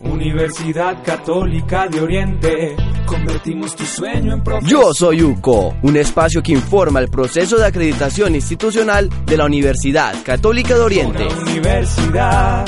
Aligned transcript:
Universidad 0.00 1.02
Católica 1.02 1.88
de 1.88 2.00
Oriente. 2.00 2.76
Convertimos 3.04 3.74
tu 3.74 3.84
sueño 3.84 4.32
en 4.32 4.44
profesión. 4.44 4.82
Yo 4.82 4.94
soy 4.94 5.22
UCO, 5.22 5.74
un 5.82 5.96
espacio 5.96 6.42
que 6.42 6.52
informa 6.52 7.00
el 7.00 7.08
proceso 7.08 7.56
de 7.58 7.66
acreditación 7.66 8.34
institucional 8.34 9.10
de 9.26 9.36
la 9.36 9.46
Universidad 9.46 10.14
Católica 10.24 10.74
de 10.74 10.80
Oriente. 10.80 11.26
Una 11.26 11.50
universidad 11.50 12.64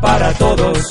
para 0.00 0.32
todos. 0.34 0.88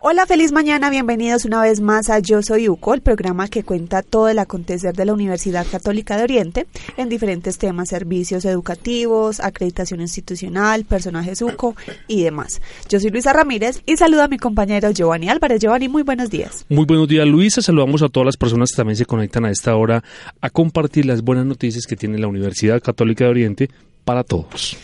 Hola, 0.00 0.26
feliz 0.26 0.52
mañana, 0.52 0.90
bienvenidos 0.90 1.44
una 1.44 1.60
vez 1.60 1.80
más 1.80 2.08
a 2.08 2.20
Yo 2.20 2.40
Soy 2.40 2.68
UCO, 2.68 2.94
el 2.94 3.00
programa 3.00 3.48
que 3.48 3.64
cuenta 3.64 4.02
todo 4.02 4.28
el 4.28 4.38
acontecer 4.38 4.94
de 4.94 5.04
la 5.04 5.12
Universidad 5.12 5.66
Católica 5.68 6.16
de 6.16 6.22
Oriente 6.22 6.66
en 6.96 7.08
diferentes 7.08 7.58
temas, 7.58 7.88
servicios 7.88 8.44
educativos, 8.44 9.40
acreditación 9.40 10.00
institucional, 10.00 10.84
personajes 10.84 11.42
UCO 11.42 11.74
y 12.06 12.22
demás. 12.22 12.62
Yo 12.88 13.00
soy 13.00 13.10
Luisa 13.10 13.32
Ramírez 13.32 13.82
y 13.86 13.96
saludo 13.96 14.22
a 14.22 14.28
mi 14.28 14.38
compañero 14.38 14.92
Giovanni 14.92 15.30
Álvarez. 15.30 15.60
Giovanni, 15.60 15.88
muy 15.88 16.04
buenos 16.04 16.30
días. 16.30 16.64
Muy 16.68 16.84
buenos 16.84 17.08
días, 17.08 17.26
Luisa. 17.26 17.60
Saludamos 17.60 18.00
a 18.02 18.08
todas 18.08 18.26
las 18.26 18.36
personas 18.36 18.70
que 18.70 18.76
también 18.76 18.96
se 18.96 19.04
conectan 19.04 19.46
a 19.46 19.50
esta 19.50 19.74
hora 19.74 20.04
a 20.40 20.48
compartir 20.48 21.06
las 21.06 21.22
buenas 21.22 21.44
noticias 21.44 21.86
que 21.86 21.96
tiene 21.96 22.18
la 22.18 22.28
Universidad 22.28 22.80
Católica 22.80 23.24
de 23.24 23.30
Oriente 23.30 23.70
para 24.04 24.22
todos. 24.22 24.76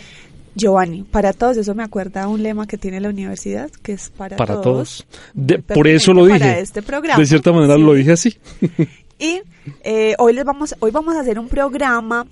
Giovanni, 0.54 1.02
para 1.02 1.32
todos, 1.32 1.56
eso 1.56 1.74
me 1.74 1.82
acuerda 1.82 2.28
un 2.28 2.42
lema 2.42 2.66
que 2.66 2.78
tiene 2.78 3.00
la 3.00 3.08
universidad, 3.08 3.70
que 3.82 3.92
es 3.92 4.10
para, 4.10 4.36
para 4.36 4.60
todos. 4.60 5.06
De, 5.32 5.58
por 5.58 5.88
eso 5.88 6.12
lo 6.12 6.26
dije. 6.26 6.38
Para 6.38 6.58
este 6.58 6.82
programa. 6.82 7.18
De 7.18 7.26
cierta 7.26 7.52
manera 7.52 7.74
Sí. 7.76 7.82
lo 7.82 7.94
dije 7.94 8.12
así. 8.12 8.36
Y 9.16 9.42
eh, 9.84 10.14
hoy 10.18 10.32
les 10.32 10.44
vamos, 10.44 10.74
hoy 10.80 10.90
vamos 10.90 11.14
a 11.16 11.20
hacer 11.20 11.38
un 11.38 11.48
programa 11.48 12.26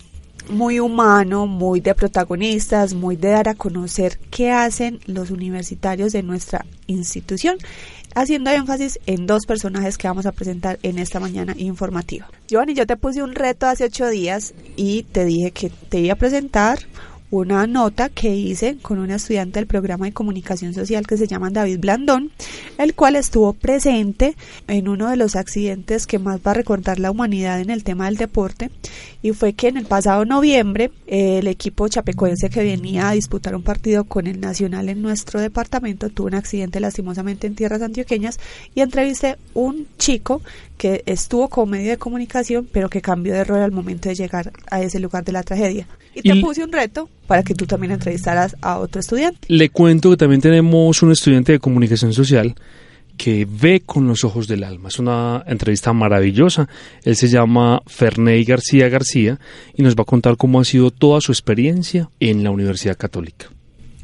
muy 0.51 0.81
humano, 0.81 1.47
muy 1.47 1.81
de 1.81 1.95
protagonistas, 1.95 2.95
muy 2.95 3.17
de 3.17 3.29
dar 3.31 3.49
a 3.49 3.55
conocer 3.55 4.19
qué 4.31 4.51
hacen 4.51 4.99
los 5.07 5.31
universitarios 5.31 6.13
de 6.13 6.23
nuestra 6.23 6.67
institución, 6.89 7.57
haciendo 8.15 8.51
énfasis 8.51 8.99
en 9.07 9.27
dos 9.27 9.47
personajes 9.47 9.97
que 9.97 10.09
vamos 10.09 10.27
a 10.27 10.33
presentar 10.33 10.79
en 10.83 10.99
esta 10.99 11.21
mañana 11.21 11.55
informativa. 11.57 12.29
Giovanni, 12.49 12.75
yo 12.75 12.87
te 12.87 12.97
puse 12.97 13.23
un 13.23 13.35
reto 13.35 13.67
hace 13.67 13.85
ocho 13.85 14.09
días 14.09 14.53
y 14.77 15.05
te 15.05 15.25
dije 15.25 15.53
que 15.53 15.71
te 15.89 16.01
iba 16.01 16.15
a 16.15 16.17
presentar 16.17 16.81
una 17.33 17.67
nota 17.67 18.11
que 18.11 18.37
hice 18.37 18.77
con 18.83 18.99
un 18.99 19.11
estudiante 19.11 19.59
del 19.59 19.67
programa 19.67 20.05
de 20.05 20.13
comunicación 20.13 20.75
social 20.75 21.07
que 21.07 21.17
se 21.17 21.27
llama 21.27 21.49
David 21.49 21.81
Blandón, 21.81 22.31
el 22.77 22.95
cual 22.95 23.17
estuvo 23.17 23.55
presente 23.55 24.37
en 24.69 24.87
uno 24.87 25.09
de 25.09 25.17
los 25.17 25.35
accidentes 25.35 26.07
que 26.07 26.19
más 26.19 26.41
va 26.47 26.51
a 26.51 26.55
recordar 26.55 26.99
la 26.99 27.11
humanidad 27.11 27.59
en 27.61 27.71
el 27.71 27.85
tema 27.85 28.05
del 28.05 28.19
deporte 28.19 28.71
y 29.23 29.31
fue 29.33 29.53
que 29.53 29.69
en 29.69 29.77
el 29.77 29.87
pasado 29.87 30.25
noviembre 30.25 30.91
eh, 31.07 31.39
el 31.39 31.47
equipo 31.47 31.87
chapecoense 31.89 32.51
que 32.51 32.63
venía 32.63 33.09
a 33.09 33.13
disputar 33.13 33.55
un 33.55 33.63
partido 33.63 34.05
con 34.05 34.27
el 34.27 34.41
Nacional 34.41 34.89
en 34.89 35.01
nuestro 35.01 35.41
departamento 35.41 36.11
tuvo 36.11 36.27
un 36.27 36.35
accidente 36.35 36.81
lastimosamente 36.81 37.47
en 37.47 37.55
tierras 37.55 37.83
antioqueñas 37.83 38.39
y 38.75 38.81
entrevisté 38.81 39.37
un 39.55 39.87
chico 39.99 40.43
que 40.77 41.03
estuvo 41.07 41.49
como 41.49 41.67
medio 41.73 41.91
de 41.91 41.97
comunicación 41.99 42.69
pero 42.73 42.89
que 42.91 43.01
cambió 43.01 43.33
de 43.35 43.45
rol 43.45 43.61
al 43.61 43.71
momento 43.73 44.09
de 44.09 44.17
llegar 44.17 44.53
a 44.71 44.83
ese 44.83 44.99
lugar 44.99 45.25
de 45.25 45.33
la 45.33 45.43
tragedia. 45.43 45.87
Y 46.15 46.23
te 46.23 46.35
Y- 46.37 46.43
puse 46.43 46.63
un 46.65 46.73
reto 46.73 47.09
para 47.27 47.43
que 47.43 47.55
tú 47.55 47.65
también 47.67 47.93
entrevistaras 47.93 48.57
a 48.61 48.79
otro 48.79 49.01
estudiante. 49.01 49.39
Le 49.49 49.71
cuento 49.71 50.11
que 50.11 50.17
también 50.19 50.41
tenemos 50.43 51.03
un 51.03 51.13
estudiante 51.13 51.53
de 51.53 51.59
comunicación 51.59 52.13
social 52.13 52.55
que 53.17 53.47
ve 53.49 53.83
con 53.85 54.07
los 54.09 54.25
ojos 54.25 54.49
del 54.49 54.65
alma. 54.65 54.89
Es 54.89 54.99
una 54.99 55.45
entrevista 55.47 55.93
maravillosa. 55.93 56.69
Él 57.05 57.17
se 57.17 57.29
llama 57.29 57.83
Ferney 57.87 58.45
García 58.45 58.89
García 58.89 59.39
y 59.75 59.83
nos 59.83 59.95
va 59.97 60.03
a 60.03 60.07
contar 60.07 60.37
cómo 60.37 60.61
ha 60.61 60.65
sido 60.65 60.91
toda 60.91 61.21
su 61.21 61.33
experiencia 61.33 62.11
en 62.21 62.43
la 62.43 62.51
Universidad 62.51 62.97
Católica. 62.97 63.47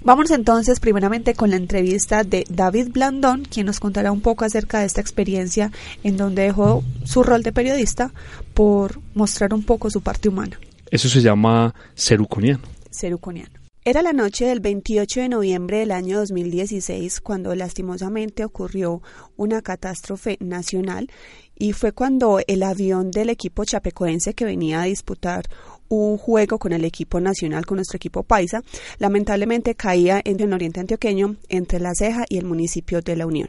Vamos 0.04 0.30
entonces 0.30 0.78
primeramente 0.78 1.34
con 1.34 1.50
la 1.50 1.56
entrevista 1.56 2.22
de 2.22 2.44
David 2.48 2.90
Blandón, 2.92 3.42
quien 3.44 3.66
nos 3.66 3.80
contará 3.80 4.12
un 4.12 4.20
poco 4.20 4.44
acerca 4.44 4.78
de 4.78 4.86
esta 4.86 5.00
experiencia 5.00 5.72
en 6.04 6.16
donde 6.16 6.42
dejó 6.42 6.84
su 7.04 7.24
rol 7.24 7.42
de 7.42 7.52
periodista 7.52 8.12
por 8.54 9.00
mostrar 9.14 9.52
un 9.52 9.64
poco 9.64 9.90
su 9.90 10.00
parte 10.00 10.28
humana, 10.28 10.58
Eso 10.90 11.08
se 11.08 11.20
llama 11.20 11.74
ser 11.94 12.20
uconiano. 12.20 12.60
ser 12.90 13.12
uconiano. 13.12 13.50
Era 13.84 14.02
la 14.02 14.12
noche 14.12 14.46
del 14.46 14.60
28 14.60 15.20
de 15.20 15.28
noviembre 15.28 15.78
del 15.78 15.92
año 15.92 16.18
2016 16.18 17.20
cuando 17.20 17.54
lastimosamente 17.54 18.44
ocurrió 18.44 19.02
una 19.36 19.62
catástrofe 19.62 20.36
nacional 20.40 21.08
y 21.56 21.72
fue 21.72 21.92
cuando 21.92 22.40
el 22.46 22.64
avión 22.64 23.10
del 23.12 23.30
equipo 23.30 23.64
chapecoense 23.64 24.34
que 24.34 24.44
venía 24.44 24.82
a 24.82 24.86
disputar 24.86 25.44
un 25.88 26.18
juego 26.18 26.58
con 26.58 26.72
el 26.72 26.84
equipo 26.84 27.20
nacional, 27.20 27.64
con 27.66 27.76
nuestro 27.76 27.96
equipo 27.96 28.24
paisa, 28.24 28.62
lamentablemente 28.98 29.74
caía 29.74 30.20
en 30.24 30.40
el 30.40 30.52
oriente 30.52 30.80
antioqueño 30.80 31.36
entre 31.48 31.80
La 31.80 31.94
Ceja 31.94 32.24
y 32.28 32.36
el 32.36 32.44
municipio 32.44 33.00
de 33.00 33.16
La 33.16 33.26
Unión. 33.26 33.48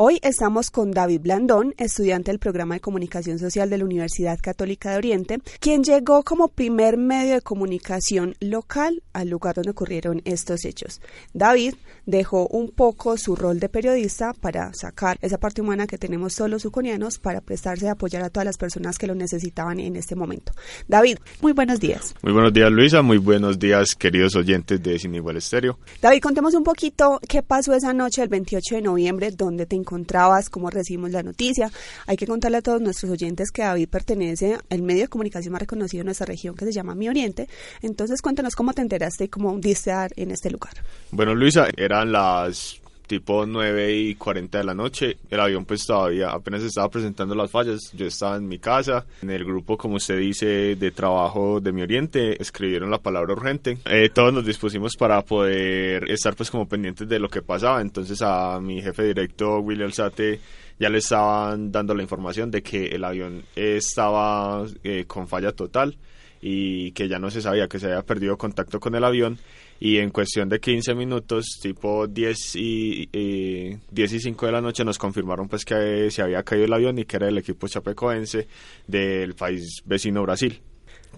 Hoy 0.00 0.20
estamos 0.22 0.70
con 0.70 0.92
David 0.92 1.22
Blandón, 1.22 1.74
estudiante 1.76 2.30
del 2.30 2.38
programa 2.38 2.74
de 2.74 2.80
comunicación 2.80 3.40
social 3.40 3.68
de 3.68 3.78
la 3.78 3.84
Universidad 3.84 4.38
Católica 4.40 4.92
de 4.92 4.96
Oriente, 4.96 5.40
quien 5.58 5.82
llegó 5.82 6.22
como 6.22 6.46
primer 6.46 6.96
medio 6.96 7.34
de 7.34 7.40
comunicación 7.40 8.36
local 8.38 9.02
al 9.12 9.28
lugar 9.28 9.56
donde 9.56 9.72
ocurrieron 9.72 10.22
estos 10.24 10.64
hechos. 10.64 11.00
David 11.34 11.74
dejó 12.06 12.46
un 12.46 12.70
poco 12.70 13.16
su 13.16 13.34
rol 13.34 13.58
de 13.58 13.68
periodista 13.68 14.34
para 14.34 14.72
sacar 14.72 15.18
esa 15.20 15.38
parte 15.38 15.62
humana 15.62 15.88
que 15.88 15.98
tenemos 15.98 16.36
todos 16.36 16.48
los 16.48 16.64
uconianos 16.64 17.18
para 17.18 17.40
prestarse 17.40 17.88
a 17.88 17.92
apoyar 17.94 18.22
a 18.22 18.30
todas 18.30 18.46
las 18.46 18.56
personas 18.56 18.98
que 18.98 19.08
lo 19.08 19.16
necesitaban 19.16 19.80
en 19.80 19.96
este 19.96 20.14
momento. 20.14 20.52
David, 20.86 21.18
muy 21.40 21.54
buenos 21.54 21.80
días. 21.80 22.14
Muy 22.22 22.32
buenos 22.32 22.52
días 22.52 22.70
Luisa, 22.70 23.02
muy 23.02 23.18
buenos 23.18 23.58
días 23.58 23.96
queridos 23.96 24.36
oyentes 24.36 24.80
de 24.80 24.96
Sin 24.96 25.16
Igual 25.16 25.38
Estéreo. 25.38 25.80
David, 26.00 26.20
contemos 26.20 26.54
un 26.54 26.62
poquito 26.62 27.18
qué 27.28 27.42
pasó 27.42 27.74
esa 27.74 27.92
noche 27.92 28.20
del 28.20 28.30
28 28.30 28.76
de 28.76 28.82
noviembre, 28.82 29.32
dónde 29.32 29.66
te 29.66 29.74
encontrabas, 29.88 30.50
cómo 30.50 30.68
recibimos 30.70 31.10
la 31.10 31.22
noticia. 31.22 31.70
Hay 32.06 32.16
que 32.16 32.26
contarle 32.26 32.58
a 32.58 32.62
todos 32.62 32.80
nuestros 32.80 33.10
oyentes 33.10 33.50
que 33.50 33.62
David 33.62 33.88
pertenece 33.88 34.58
al 34.68 34.82
medio 34.82 35.02
de 35.02 35.08
comunicación 35.08 35.52
más 35.52 35.60
reconocido 35.60 36.02
en 36.02 36.06
nuestra 36.06 36.26
región 36.26 36.54
que 36.54 36.66
se 36.66 36.72
llama 36.72 36.94
Mi 36.94 37.08
Oriente. 37.08 37.48
Entonces, 37.80 38.20
cuéntanos 38.20 38.54
cómo 38.54 38.74
te 38.74 38.82
enteraste 38.82 39.24
y 39.24 39.28
cómo 39.28 39.56
diste 39.58 39.88
en 40.16 40.30
este 40.30 40.50
lugar. 40.50 40.74
Bueno 41.12 41.34
Luisa, 41.34 41.68
eran 41.76 42.12
las 42.12 42.80
tipo 43.08 43.46
9 43.46 43.96
y 43.96 44.14
40 44.14 44.58
de 44.58 44.64
la 44.64 44.74
noche, 44.74 45.16
el 45.30 45.40
avión 45.40 45.64
pues 45.64 45.84
todavía 45.84 46.30
apenas 46.30 46.62
estaba 46.62 46.88
presentando 46.88 47.34
las 47.34 47.50
fallas, 47.50 47.90
yo 47.94 48.06
estaba 48.06 48.36
en 48.36 48.46
mi 48.46 48.58
casa, 48.60 49.06
en 49.22 49.30
el 49.30 49.44
grupo 49.44 49.76
como 49.76 49.96
usted 49.96 50.18
dice 50.18 50.76
de 50.76 50.90
trabajo 50.92 51.60
de 51.60 51.72
Mi 51.72 51.82
Oriente, 51.82 52.40
escribieron 52.40 52.90
la 52.90 52.98
palabra 52.98 53.32
urgente, 53.32 53.78
Eh, 53.86 54.10
todos 54.10 54.32
nos 54.32 54.46
dispusimos 54.46 54.94
para 54.96 55.22
poder 55.22 56.08
estar 56.10 56.36
pues 56.36 56.50
como 56.50 56.68
pendientes 56.68 57.08
de 57.08 57.18
lo 57.18 57.28
que 57.28 57.42
pasaba, 57.42 57.80
entonces 57.80 58.20
a 58.22 58.60
mi 58.60 58.80
jefe 58.82 59.02
directo 59.02 59.58
William 59.58 59.86
Alzate 59.86 60.38
ya 60.78 60.88
le 60.88 60.98
estaban 60.98 61.72
dando 61.72 61.94
la 61.94 62.02
información 62.02 62.50
de 62.50 62.62
que 62.62 62.86
el 62.86 63.02
avión 63.02 63.42
estaba 63.56 64.64
eh, 64.84 65.04
con 65.06 65.26
falla 65.26 65.52
total 65.52 65.96
y 66.40 66.92
que 66.92 67.08
ya 67.08 67.18
no 67.18 67.30
se 67.30 67.42
sabía 67.42 67.68
que 67.68 67.78
se 67.78 67.86
había 67.86 68.02
perdido 68.02 68.36
contacto 68.36 68.80
con 68.80 68.94
el 68.94 69.04
avión 69.04 69.38
y 69.80 69.98
en 69.98 70.10
cuestión 70.10 70.48
de 70.48 70.60
15 70.60 70.94
minutos, 70.94 71.58
tipo 71.62 72.06
10 72.06 72.56
y, 72.56 73.08
eh, 73.12 73.78
10 73.90 74.12
y 74.12 74.20
5 74.20 74.46
de 74.46 74.52
la 74.52 74.60
noche, 74.60 74.84
nos 74.84 74.98
confirmaron 74.98 75.48
pues 75.48 75.64
que 75.64 76.10
se 76.10 76.22
había 76.22 76.42
caído 76.42 76.64
el 76.64 76.72
avión 76.72 76.98
y 76.98 77.04
que 77.04 77.16
era 77.16 77.28
el 77.28 77.38
equipo 77.38 77.68
chapecoense 77.68 78.48
del 78.86 79.34
país 79.34 79.82
vecino 79.84 80.22
Brasil. 80.22 80.60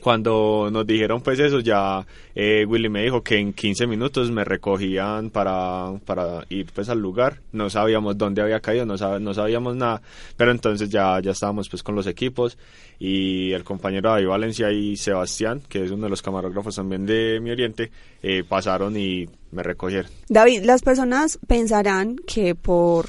Cuando 0.01 0.69
nos 0.73 0.87
dijeron 0.87 1.21
pues 1.23 1.39
eso, 1.39 1.61
ya 1.61 2.07
eh, 2.35 2.65
Willy 2.67 2.89
me 2.89 3.03
dijo 3.03 3.23
que 3.23 3.39
en 3.39 3.53
15 3.53 3.87
minutos 3.87 4.31
me 4.31 4.45
recogían 4.45 5.31
para, 5.31 5.93
para 6.07 6.45
ir 6.49 6.67
pues 6.75 6.89
al 6.89 6.99
lugar. 7.01 7.39
No 7.53 7.69
sabíamos 7.71 8.17
dónde 8.17 8.43
había 8.43 8.61
caído, 8.61 8.87
no, 8.87 8.95
sab- 8.97 9.21
no 9.21 9.35
sabíamos 9.35 9.77
nada, 9.77 10.01
pero 10.37 10.51
entonces 10.51 10.89
ya, 10.91 11.21
ya 11.21 11.33
estábamos 11.33 11.69
pues 11.69 11.83
con 11.83 11.95
los 11.95 12.07
equipos 12.07 12.57
y 12.99 13.53
el 13.53 13.63
compañero 13.65 14.11
David 14.11 14.27
Valencia 14.29 14.71
y 14.73 14.97
Sebastián, 14.97 15.61
que 15.69 15.85
es 15.85 15.91
uno 15.91 16.05
de 16.05 16.11
los 16.11 16.23
camarógrafos 16.23 16.77
también 16.77 17.07
de 17.07 17.39
Mi 17.41 17.51
Oriente, 17.51 17.91
eh, 18.23 18.43
pasaron 18.49 18.97
y 18.97 19.29
me 19.53 19.63
recogieron. 19.63 20.11
David, 20.29 20.63
las 20.65 20.83
personas 20.83 21.39
pensarán 21.47 22.17
que 22.27 22.55
por 22.55 23.07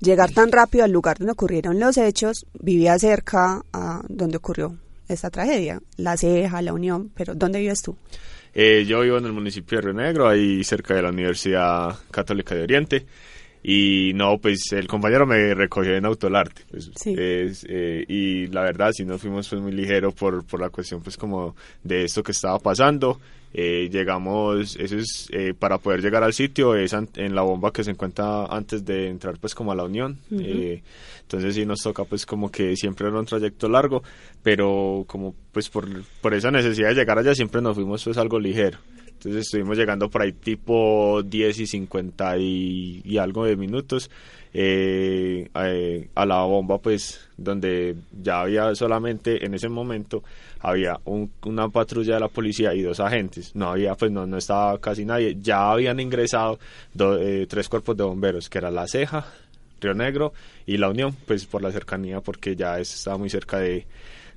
llegar 0.00 0.30
tan 0.32 0.50
rápido 0.52 0.84
al 0.84 0.92
lugar 0.92 1.18
donde 1.18 1.32
ocurrieron 1.32 1.78
los 1.78 1.98
hechos, 1.98 2.46
vivía 2.58 2.98
cerca 2.98 3.62
a 3.72 4.02
donde 4.08 4.38
ocurrió 4.38 4.76
esta 5.12 5.30
tragedia, 5.30 5.80
La 5.96 6.16
Ceja, 6.16 6.62
La 6.62 6.72
Unión, 6.72 7.10
pero 7.14 7.34
¿dónde 7.34 7.60
vives 7.60 7.82
tú? 7.82 7.96
Eh, 8.54 8.84
yo 8.86 9.00
vivo 9.02 9.18
en 9.18 9.26
el 9.26 9.32
municipio 9.32 9.78
de 9.78 9.82
Río 9.82 9.94
Negro, 9.94 10.28
ahí 10.28 10.64
cerca 10.64 10.94
de 10.94 11.02
la 11.02 11.10
Universidad 11.10 11.96
Católica 12.10 12.54
de 12.54 12.62
Oriente. 12.62 13.06
y 13.62 14.12
no, 14.14 14.38
pues 14.38 14.72
el 14.72 14.86
compañero 14.86 15.26
me 15.26 15.52
recogió 15.54 15.94
en 15.94 16.06
Autolarte. 16.06 16.62
Pues, 16.70 16.90
Sí. 16.96 17.14
es, 17.18 17.66
eh, 17.68 18.06
y 18.08 18.46
la 18.46 18.62
verdad, 18.62 18.90
sí 18.92 19.04
nos 19.04 19.20
fuimos 19.20 19.46
pues 19.50 19.60
muy 19.60 19.72
ligero 19.72 20.12
por, 20.12 20.46
por 20.46 20.60
la 20.60 20.70
cuestión 20.70 21.02
pues 21.02 21.18
como 21.18 21.54
de 21.84 22.04
esto 22.04 22.22
que 22.22 22.32
estaba 22.32 22.58
pasando. 22.58 23.20
Eh, 23.52 23.88
llegamos, 23.90 24.76
eso 24.76 24.96
es 24.96 25.28
eh, 25.32 25.54
para 25.58 25.78
poder 25.78 26.00
llegar 26.02 26.22
al 26.22 26.32
sitio, 26.32 26.76
es 26.76 26.94
an- 26.94 27.08
en 27.16 27.34
la 27.34 27.42
bomba 27.42 27.72
que 27.72 27.82
se 27.82 27.90
encuentra 27.90 28.44
antes 28.46 28.84
de 28.84 29.08
entrar 29.08 29.38
pues 29.40 29.54
como 29.56 29.72
a 29.72 29.74
la 29.74 29.84
Unión. 29.84 30.18
Eh, 30.30 30.82
entonces 31.22 31.54
sí 31.56 31.66
nos 31.66 31.80
toca 31.80 32.04
pues 32.04 32.26
como 32.26 32.50
que 32.50 32.76
siempre 32.76 33.08
era 33.08 33.18
un 33.18 33.26
trayecto 33.26 33.68
largo, 33.68 34.02
pero 34.42 35.04
como 35.08 35.34
pues 35.52 35.68
por, 35.68 35.86
por 36.20 36.34
esa 36.34 36.50
necesidad 36.50 36.88
de 36.90 36.94
llegar 36.94 37.18
allá 37.18 37.34
siempre 37.34 37.60
nos 37.60 37.74
fuimos 37.74 38.04
pues 38.04 38.18
algo 38.18 38.38
ligero. 38.38 38.78
Entonces 39.20 39.42
estuvimos 39.42 39.76
llegando 39.76 40.08
por 40.08 40.22
ahí 40.22 40.32
tipo 40.32 41.22
10 41.22 41.60
y 41.60 41.66
50 41.66 42.38
y, 42.38 43.18
algo 43.18 43.44
de 43.44 43.54
minutos 43.54 44.10
eh, 44.54 45.46
eh, 45.54 46.08
a 46.14 46.24
la 46.24 46.42
bomba, 46.44 46.78
pues 46.78 47.20
donde 47.36 47.96
ya 48.22 48.40
había 48.40 48.74
solamente 48.74 49.44
en 49.44 49.52
ese 49.52 49.68
momento 49.68 50.22
había 50.60 50.98
un- 51.04 51.30
una 51.44 51.68
patrulla 51.68 52.14
de 52.14 52.20
la 52.20 52.28
policía 52.28 52.74
y 52.74 52.80
dos 52.80 52.98
agentes. 52.98 53.54
No 53.54 53.68
había, 53.70 53.94
pues 53.94 54.10
no, 54.10 54.26
no 54.26 54.38
estaba 54.38 54.78
casi 54.80 55.04
nadie. 55.04 55.36
Ya 55.40 55.70
habían 55.70 56.00
ingresado 56.00 56.58
do- 56.94 57.18
eh, 57.20 57.46
tres 57.46 57.68
cuerpos 57.68 57.98
de 57.98 58.04
bomberos, 58.04 58.48
que 58.48 58.56
era 58.56 58.70
La 58.70 58.86
Ceja, 58.88 59.26
Río 59.82 59.92
Negro 59.94 60.32
y 60.66 60.78
La 60.78 60.88
Unión, 60.88 61.14
pues 61.26 61.44
por 61.44 61.60
la 61.62 61.70
cercanía, 61.72 62.22
porque 62.22 62.56
ya 62.56 62.78
es- 62.80 62.94
estaba 62.94 63.18
muy 63.18 63.28
cerca 63.28 63.58
de, 63.58 63.84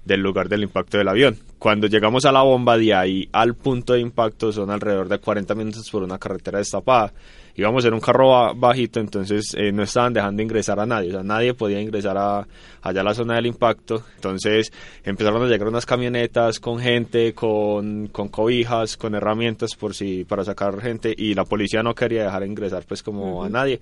del 0.06 0.22
lugar 0.22 0.50
del 0.50 0.64
impacto 0.64 0.98
del 0.98 1.08
avión. 1.08 1.38
Cuando 1.60 1.88
llegamos 1.88 2.26
a 2.26 2.32
la 2.32 2.42
bomba, 2.42 2.78
de 2.78 2.94
ahí 2.94 3.30
al 3.32 3.56
punto 3.56 3.94
de 3.94 4.02
impacto 4.02 4.52
son 4.52 4.70
alrededor 4.70 5.08
de 5.08 5.18
40 5.20 5.56
minutos 5.56 5.90
por 5.90 6.04
una 6.04 6.18
carretera 6.18 6.60
destapada. 6.60 7.14
Íbamos 7.56 7.86
en 7.86 7.94
un 7.94 8.00
carro 8.00 8.30
ba- 8.32 8.54
bajito, 8.54 9.00
entonces 9.00 9.54
eh, 9.56 9.72
no 9.72 9.84
estaban 9.84 10.12
dejando 10.12 10.42
ingresar 10.42 10.80
a 10.80 10.86
nadie, 10.88 11.10
o 11.10 11.12
sea, 11.14 11.24
nadie 11.24 11.54
podía 11.54 11.80
ingresar 11.80 12.18
a, 12.18 12.48
allá 12.82 13.02
a 13.02 13.04
la 13.04 13.14
zona 13.14 13.36
del 13.36 13.46
impacto. 13.46 14.04
Entonces 14.16 14.74
empezaron 15.04 15.42
a 15.44 15.48
llegar 15.48 15.68
unas 15.68 15.86
camionetas 15.86 16.60
con 16.60 16.80
gente, 16.80 17.34
con, 17.34 18.08
con 18.08 18.28
cobijas, 18.30 18.98
con 18.98 19.14
herramientas 19.16 19.76
por 19.76 19.94
si 19.94 20.26
para 20.26 20.44
sacar 20.44 20.82
gente 20.82 21.14
y 21.16 21.34
la 21.36 21.46
policía 21.46 21.84
no 21.84 21.94
quería 21.94 22.24
dejar 22.24 22.44
ingresar 22.46 22.84
pues 22.88 23.04
como 23.04 23.44
a 23.44 23.50
nadie 23.50 23.80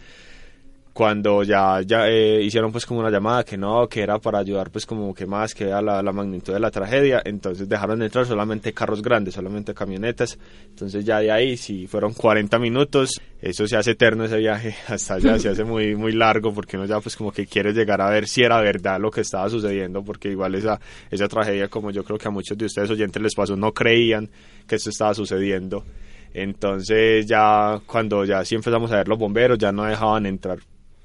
cuando 0.93 1.43
ya, 1.43 1.81
ya 1.81 2.09
eh, 2.09 2.43
hicieron 2.43 2.71
pues 2.71 2.85
como 2.85 2.99
una 2.99 3.09
llamada 3.09 3.43
que 3.43 3.57
no, 3.57 3.87
que 3.87 4.01
era 4.01 4.19
para 4.19 4.39
ayudar 4.39 4.69
pues 4.71 4.85
como 4.85 5.13
que 5.13 5.25
más, 5.25 5.53
que 5.53 5.65
era 5.65 5.81
la, 5.81 6.11
magnitud 6.11 6.53
de 6.53 6.59
la 6.59 6.69
tragedia, 6.69 7.21
entonces 7.23 7.69
dejaron 7.69 8.01
entrar 8.01 8.25
solamente 8.25 8.73
carros 8.73 9.01
grandes, 9.01 9.35
solamente 9.35 9.73
camionetas, 9.73 10.37
entonces 10.67 11.05
ya 11.05 11.19
de 11.19 11.31
ahí 11.31 11.55
si 11.55 11.87
fueron 11.87 12.13
40 12.13 12.59
minutos, 12.59 13.21
eso 13.41 13.65
se 13.67 13.77
hace 13.77 13.91
eterno 13.91 14.25
ese 14.25 14.37
viaje, 14.37 14.75
hasta 14.87 15.15
allá 15.15 15.39
se 15.39 15.49
hace 15.49 15.63
muy, 15.63 15.95
muy 15.95 16.11
largo 16.11 16.53
porque 16.53 16.75
uno 16.75 16.85
ya 16.85 16.99
pues 16.99 17.15
como 17.15 17.31
que 17.31 17.45
quiere 17.45 17.71
llegar 17.71 18.01
a 18.01 18.09
ver 18.09 18.27
si 18.27 18.43
era 18.43 18.59
verdad 18.59 18.99
lo 18.99 19.11
que 19.11 19.21
estaba 19.21 19.49
sucediendo, 19.49 20.03
porque 20.03 20.29
igual 20.29 20.55
esa, 20.55 20.79
esa 21.09 21.27
tragedia 21.29 21.69
como 21.69 21.91
yo 21.91 22.03
creo 22.03 22.17
que 22.17 22.27
a 22.27 22.31
muchos 22.31 22.57
de 22.57 22.65
ustedes 22.65 22.89
oyentes 22.89 23.21
les 23.21 23.33
pasó, 23.33 23.55
no 23.55 23.73
creían 23.73 24.29
que 24.67 24.75
esto 24.75 24.89
estaba 24.89 25.13
sucediendo. 25.13 25.85
Entonces 26.33 27.25
ya 27.25 27.81
cuando 27.85 28.23
ya 28.23 28.43
sí 28.45 28.55
empezamos 28.55 28.91
a 28.91 28.97
ver 28.97 29.07
los 29.07 29.17
bomberos 29.17 29.57
ya 29.57 29.73
no 29.73 29.83
dejaban 29.83 30.25
entrar 30.25 30.59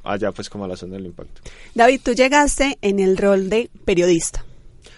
allá 0.07 0.33
pues 0.33 0.49
como 0.49 0.65
a 0.65 0.69
la 0.69 0.77
zona 0.77 0.97
del 0.97 1.07
impacto. 1.07 1.41
David, 1.75 2.01
tú 2.03 2.13
llegaste 2.13 2.79
en 2.83 2.99
el 3.01 3.17
rol 3.17 3.49
de 3.49 3.71
periodista. 3.85 4.45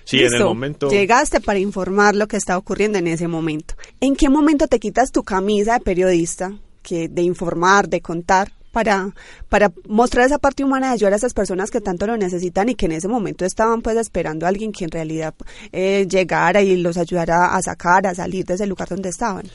Sí, 0.05 0.21
en 0.21 0.35
el 0.35 0.45
momento... 0.45 0.89
Llegaste 0.89 1.41
para 1.41 1.59
informar 1.59 2.17
lo 2.17 2.27
que 2.29 2.39
está 2.39 2.57
ocurriendo 2.57 2.99
en 2.99 3.09
ese 3.09 3.29
momento. 3.29 3.75
¿En 4.01 4.17
qué 4.17 4.31
momento 4.31 4.67
te 4.67 4.79
quitas 4.79 5.13
tu 5.13 5.23
camisa 5.23 5.75
de 5.75 5.81
periodista, 5.81 6.53
que 6.83 7.09
de 7.09 7.23
informar, 7.23 7.89
de 7.89 8.01
contar, 8.01 8.53
para, 8.73 9.15
para 9.49 9.73
mostrar 9.87 10.27
esa 10.27 10.39
parte 10.39 10.65
humana 10.65 10.89
de 10.89 10.93
ayudar 10.95 11.13
a 11.15 11.17
esas 11.17 11.35
personas 11.35 11.71
que 11.71 11.81
tanto 11.81 12.07
lo 12.07 12.17
necesitan 12.17 12.69
y 12.69 12.75
que 12.75 12.87
en 12.87 12.93
ese 12.93 13.09
momento 13.09 13.45
estaban 13.45 13.83
pues 13.83 13.97
esperando 13.97 14.47
a 14.47 14.49
alguien 14.49 14.73
que 14.73 14.85
en 14.85 14.91
realidad 14.91 15.35
eh, 15.73 16.07
llegara 16.09 16.63
y 16.63 16.77
los 16.77 16.97
ayudara 16.97 17.57
a 17.57 17.63
sacar, 17.63 18.07
a 18.07 18.15
salir 18.15 18.45
de 18.45 18.55
ese 18.55 18.67
lugar 18.67 18.89
donde 18.89 19.09
estaban? 19.09 19.47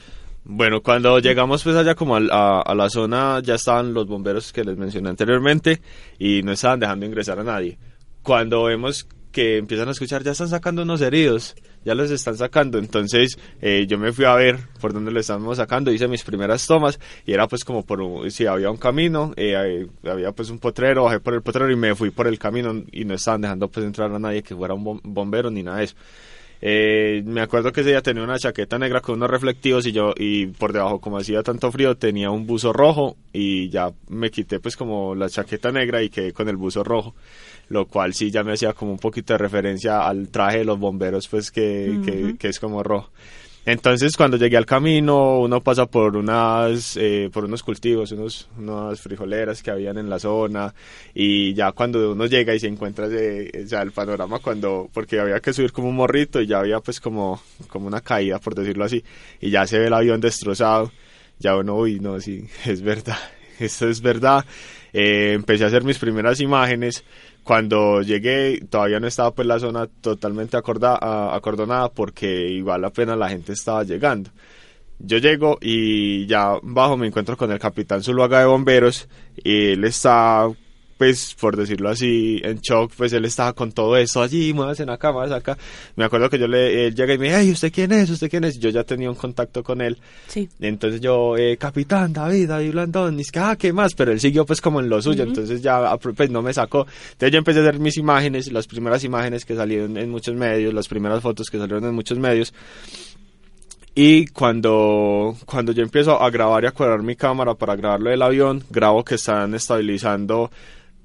Bueno, 0.45 0.81
cuando 0.81 1.19
llegamos 1.19 1.63
pues 1.63 1.75
allá 1.78 1.95
como 1.95 2.18
a, 2.18 2.62
a 2.62 2.75
la 2.75 2.90
zona 2.90 3.40
ya 3.42 3.56
estaban 3.56 3.94
los 3.94 4.07
bomberos 4.07 4.51
que 4.51 4.63
les 4.66 4.78
mencioné 4.78 5.10
anteriormente 5.10 5.81
y 6.19 6.42
no 6.44 6.51
estaban 6.51 6.80
dejando 6.81 7.06
ingresar 7.06 7.40
a 7.40 7.44
nadie. 7.44 7.78
Cuando 8.24 8.63
vemos 8.66 9.07
que 9.31 9.57
empiezan 9.57 9.88
a 9.88 9.92
escuchar 9.92 10.22
ya 10.24 10.31
están 10.31 10.50
sacando 10.50 10.84
unos 10.84 11.01
heridos, 11.01 11.56
ya 11.86 11.95
los 11.95 12.12
están 12.12 12.38
sacando, 12.38 12.78
entonces 12.78 13.38
eh, 13.62 13.86
yo 13.88 13.98
me 13.98 14.12
fui 14.12 14.25
a 14.25 14.36
ver 14.36 14.60
por 14.80 14.94
dónde 14.94 15.12
lo 15.12 15.19
estábamos 15.19 15.57
sacando, 15.57 15.92
hice 15.92 16.07
mis 16.10 16.24
primeras 16.24 16.68
tomas 16.68 17.00
y 17.25 17.31
era 17.34 17.48
pues 17.48 17.63
como 17.63 17.84
por, 17.84 18.01
un- 18.01 18.30
si 18.30 18.46
había 18.46 18.69
un 18.69 18.78
camino, 18.78 19.34
eh, 19.38 19.56
eh, 20.04 20.10
había 20.10 20.34
pues 20.34 20.50
un 20.50 20.60
potrero, 20.60 21.06
bajé 21.06 21.19
por 21.22 21.34
el 21.34 21.42
potrero 21.42 21.72
y 21.72 21.75
me 21.78 21.96
fui 21.96 22.12
por 22.12 22.28
el 22.28 22.38
camino 22.38 22.84
y 22.92 23.06
no 23.06 23.13
estaban 23.16 23.42
dejando 23.42 23.69
pues 23.69 23.86
entrar 23.86 24.12
a 24.13 24.19
nadie 24.19 24.44
que 24.44 24.56
fuera 24.56 24.74
un 24.74 24.84
bom- 24.84 25.01
bombero 25.04 25.50
ni 25.50 25.63
nada 25.63 25.78
de 25.80 25.86
eso. 25.86 25.96
Eh, 26.65 27.24
me 27.25 27.42
acuerdo 27.42 27.74
que 27.74 27.81
ese 27.81 27.89
día 27.89 28.01
tenía 28.01 28.24
una 28.24 28.39
chaqueta 28.39 28.80
negra 28.80 29.01
con 29.01 29.15
unos 29.15 29.30
reflectivos 29.30 29.86
y 29.86 29.92
yo 29.92 30.13
y 30.15 30.45
por 30.45 30.71
debajo 30.71 31.01
como 31.01 31.18
hacía 31.18 31.44
tanto 31.44 31.69
frío 31.69 31.98
tenía 31.98 32.31
un 32.31 32.48
buzo 32.48 32.71
rojo 32.71 33.18
y 33.33 33.68
ya 33.68 33.92
me 34.07 34.31
quité 34.31 34.62
pues 34.62 34.77
como 34.77 35.13
la 35.13 35.27
chaqueta 35.27 35.74
negra 35.74 36.01
y 36.01 36.10
quedé 36.10 36.31
con 36.31 36.48
el 36.48 36.56
buzo 36.56 36.81
rojo 36.81 37.15
lo 37.68 37.86
cual 37.88 38.13
sí 38.13 38.31
ya 38.31 38.44
me 38.44 38.54
hacía 38.54 38.71
como 38.71 38.94
un 38.94 38.98
poquito 38.98 39.33
de 39.33 39.39
referencia 39.39 40.07
al 40.07 40.30
traje 40.30 40.60
de 40.60 40.63
los 40.63 40.80
bomberos 40.80 41.27
pues 41.27 41.51
que, 41.51 42.00
que, 42.06 42.38
que 42.38 42.48
es 42.48 42.62
como 42.62 42.81
rojo 42.81 43.12
entonces 43.65 44.18
cuando 44.18 44.36
llegué 44.38 44.57
al 44.57 44.65
camino 44.65 45.39
uno 45.39 45.62
pasa 45.62 45.86
por 45.86 46.18
unas 46.18 46.98
eh, 46.98 47.30
por 47.31 47.45
unos 47.45 47.63
cultivos 47.63 48.12
unos 48.12 48.50
unas 48.57 49.00
frijoleras 49.00 49.63
que 49.63 49.71
habían 49.71 49.98
en 49.98 50.10
la 50.10 50.19
zona 50.19 50.74
y 51.13 51.54
ya 51.54 51.71
cuando 51.71 52.12
uno 52.12 52.25
llega 52.25 52.54
y 52.54 52.60
se 52.60 52.68
encuentra 52.68 53.07
ese- 53.07 53.51
el 53.81 53.92
panorama 53.92 54.39
cuando 54.39 54.89
porque 54.94 55.19
había 55.19 55.39
que 55.39 55.54
subir 55.54 55.71
como 55.71 55.89
un 55.89 55.95
morrito 55.95 56.42
y 56.42 56.48
ya 56.48 56.60
había 56.60 56.80
pues 56.81 57.00
como 57.00 57.42
como 57.69 57.88
una 57.88 58.01
caída 58.01 58.39
por 58.39 58.54
decirlo 58.56 58.83
así 58.83 59.04
y 59.39 59.50
ya 59.50 59.65
se 59.65 59.80
ve 59.80 59.88
el 59.88 59.94
avión 59.94 60.19
destrozado 60.19 60.92
ya 61.39 61.56
uno 61.56 61.75
uy 61.77 62.00
no 62.00 62.19
sí 62.19 62.45
es 62.65 62.81
verdad 62.81 63.18
esto 63.60 63.88
es 63.88 64.01
verdad 64.01 64.45
Eh, 64.95 65.33
empecé 65.33 65.63
a 65.63 65.68
hacer 65.68 65.83
mis 65.83 65.98
primeras 65.98 66.39
imágenes 66.39 67.04
cuando 67.44 68.01
llegué 68.01 68.60
todavía 68.69 69.00
no 69.00 69.07
estaba 69.07 69.31
pues 69.31 69.48
la 69.48 69.60
zona 69.60 69.88
totalmente 70.01 70.57
acorda- 70.57 71.36
acordonada 71.36 71.90
porque 71.92 72.48
igual 72.50 72.86
apenas 72.86 73.18
la 73.18 73.30
gente 73.30 73.54
estaba 73.54 73.84
llegando. 73.84 74.30
Yo 75.00 75.18
llego 75.18 75.57
y 75.62 76.25
ya 76.28 76.54
bajo 76.62 76.95
me 76.95 77.07
encuentro 77.07 77.36
con 77.36 77.51
el 77.51 77.60
capitán 77.60 78.01
Zuluaga 78.04 78.40
de 78.40 78.45
bomberos. 78.45 79.10
Y 79.44 79.72
él 79.72 79.84
está 79.84 80.50
pues 81.04 81.36
por 81.38 81.58
decirlo 81.58 81.89
así 81.89 82.39
en 82.46 82.60
shock 82.60 82.94
pues 82.96 83.12
él 83.12 83.25
estaba 83.25 83.51
con 83.51 83.74
todo 83.74 83.98
esto 83.98 84.22
allí 84.22 84.54
muévanse 84.54 84.84
acá 84.84 85.12
muévanse 85.12 85.36
acá 85.36 85.58
me 85.98 86.06
acuerdo 86.06 86.30
que 86.30 86.39
yo 86.39 86.48
le 86.48 86.88
él 86.88 86.96
llega 86.96 87.13
y 87.13 87.18
me 87.18 87.25
dice 87.25 87.39
hey 87.42 87.51
usted 87.51 87.72
quién 87.74 87.92
es 87.92 88.10
usted 88.10 88.30
quién 88.30 88.46
es 88.46 88.58
yo 88.58 88.70
ya 88.70 88.86
tenía 88.86 89.10
un 89.10 89.16
contacto 89.16 89.63
con 89.63 89.82
él 89.82 89.98
Sí. 90.27 90.48
entonces 90.62 91.01
yo, 91.01 91.36
eh, 91.38 91.58
capitán 91.58 92.13
David, 92.13 92.48
David 92.48 92.72
Blandón, 92.72 93.20
y 93.20 93.22
es 93.22 93.32
que, 93.32 93.39
ah, 93.39 93.56
¿qué 93.56 93.74
más? 93.74 93.94
Pero 93.94 94.12
él 94.12 94.20
siguió 94.20 94.46
pues 94.46 94.62
como 94.62 94.80
en 94.80 94.89
lo 94.89 95.01
suyo, 95.01 95.24
entonces 95.24 95.62
ya 95.62 95.96
pues 95.98 96.30
no 96.32 96.42
me 96.42 96.54
sacó. 96.54 96.88
Entonces 97.12 97.32
yo 97.32 97.38
empecé 97.38 97.60
a 97.60 97.63
hacer 97.63 97.80
mis 97.80 97.98
imágenes, 97.98 98.51
las 98.51 98.66
primeras 98.66 99.04
imágenes 99.04 99.46
que 99.46 99.56
salieron 99.56 99.98
en 99.98 100.10
muchos 100.10 100.36
medios, 100.36 100.74
las 100.74 100.88
primeras 100.88 101.22
fotos 101.22 101.50
que 101.50 101.58
salieron 101.58 101.86
en 101.86 101.94
muchos 101.94 102.18
medios. 102.18 102.54
Y 103.96 104.25
cuando, 104.27 105.36
cuando 105.46 105.72
yo 105.72 105.84
empiezo 105.84 106.20
a 106.20 106.30
grabar 106.32 106.63
y 106.63 106.68
a 106.68 106.72
cuadrar 106.72 107.04
mi 107.04 107.16
cámara 107.16 107.54
para 107.54 107.75
grabarlo 107.75 108.10
del 108.10 108.22
avión, 108.24 108.63
grabo 108.72 109.04
que 109.04 109.16
están 109.16 109.54
estabilizando, 109.54 110.50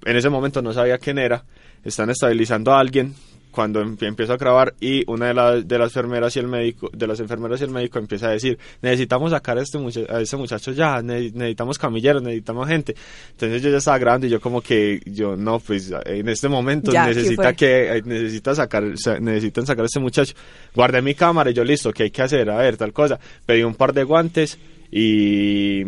en 0.05 0.17
ese 0.17 0.29
momento 0.31 0.63
no 0.63 0.73
sabía 0.73 0.99
quién 0.99 1.19
era, 1.19 1.45
están 1.85 2.11
estabilizando 2.11 2.73
a 2.73 2.81
alguien 2.81 3.15
cuando 3.51 3.81
em- 3.81 3.97
empiezo 4.03 4.35
a 4.35 4.37
grabar 4.37 4.75
y 4.79 5.03
una 5.11 5.29
de, 5.29 5.35
las 5.35 5.67
de 5.67 5.79
las 5.79 5.89
enfermeras 5.89 6.37
y 6.37 6.39
el 6.39 6.47
médico 6.47 6.91
de 6.93 7.07
las 7.07 7.19
enfermeras 7.19 7.61
y 7.61 7.65
el 7.65 7.71
médico 7.71 7.99
empieza 7.99 8.29
a 8.29 8.31
decir 8.33 8.59
necesitamos 8.83 9.31
sacar 9.33 9.57
a 9.59 9.63
este, 9.63 9.79
mucha- 9.79 10.03
a 10.09 10.21
este 10.21 10.37
muchacho 10.37 10.71
ya 10.73 11.01
ne- 11.03 11.31
necesitamos 11.33 11.79
camilleros 11.79 12.23
necesitamos 12.23 12.69
gente 12.69 12.95
entonces 13.31 13.63
yo 13.63 13.71
ya 13.71 13.79
estaba 13.79 13.99
grabando 13.99 14.27
y 14.27 14.31
yo 14.31 14.39
como 14.41 14.61
que 14.61 15.01
yo 15.07 15.35
no 15.35 15.59
pues 15.61 15.93
en 16.05 16.29
este 16.29 16.49
momento 16.49 16.93
Ya, 16.93 17.05
¿qué 17.09 17.15
necesita 17.15 17.43
que 17.55 17.97
eh, 17.97 18.03
necesita 18.05 18.55
sacar 18.55 18.85
sa- 18.97 19.19
necesitan 19.19 19.67
sacar 19.67 19.85
a 19.85 19.87
este 19.87 19.99
muchacho 20.01 20.35
guardé 20.75 21.01
mi 21.01 21.15
cámara 21.15 21.51
y 21.51 21.55
yo 21.55 21.65
listo 21.65 21.91
qué 21.93 22.05
hay 22.05 22.11
que 22.11 22.23
hacer 22.23 22.51
a 22.51 22.59
ver 22.59 22.77
tal 22.77 22.93
cosa 22.93 23.19
pedí 23.47 23.63
un 23.63 23.75
par 23.75 23.93
de 23.95 24.05
guantes 24.05 24.59
y 24.93 25.85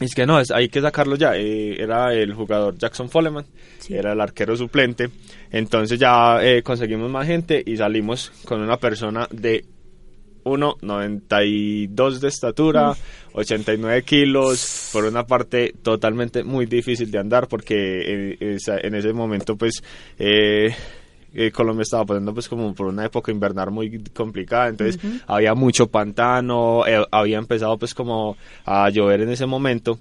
es 0.00 0.14
que 0.14 0.26
no, 0.26 0.38
es, 0.40 0.50
hay 0.50 0.68
que 0.68 0.80
sacarlo 0.80 1.16
ya. 1.16 1.36
eh, 1.36 1.76
era 1.82 2.12
el 2.14 2.32
jugador 2.34 2.76
Jackson 2.78 3.08
Foleman, 3.10 3.44
Sí. 3.78 3.94
era 3.94 4.12
el 4.12 4.20
arquero 4.20 4.56
suplente. 4.56 5.08
Entonces 5.50 5.98
ya 5.98 6.38
eh, 6.42 6.62
conseguimos 6.62 7.10
más 7.10 7.26
gente 7.26 7.62
y 7.64 7.76
salimos 7.76 8.30
con 8.44 8.60
una 8.60 8.76
persona 8.76 9.26
de 9.30 9.64
1,92 10.44 12.18
de 12.20 12.28
estatura, 12.28 12.94
89 13.32 14.02
kilos, 14.02 14.90
por 14.92 15.04
una 15.04 15.26
parte 15.26 15.74
totalmente 15.82 16.42
muy 16.44 16.66
difícil 16.66 17.10
de 17.10 17.18
andar 17.18 17.48
porque 17.48 17.74
eh, 18.32 18.36
esa- 18.40 18.78
en 18.78 18.94
ese 18.94 19.12
momento 19.12 19.56
pues... 19.56 19.82
eh, 20.18 20.74
eh, 21.34 21.50
Colombia 21.50 21.82
estaba 21.82 22.04
pasando 22.06 22.32
pues 22.32 22.48
como 22.48 22.74
por 22.74 22.86
una 22.86 23.04
época 23.04 23.30
invernal 23.30 23.70
muy 23.70 24.02
complicada, 24.14 24.68
entonces 24.68 25.00
había 25.26 25.54
mucho 25.54 25.88
pantano, 25.88 26.86
eh, 26.86 27.04
había 27.10 27.38
empezado 27.38 27.78
pues 27.78 27.94
como 27.94 28.36
a 28.64 28.88
llover 28.90 29.22
en 29.22 29.30
ese 29.30 29.46
momento, 29.46 29.98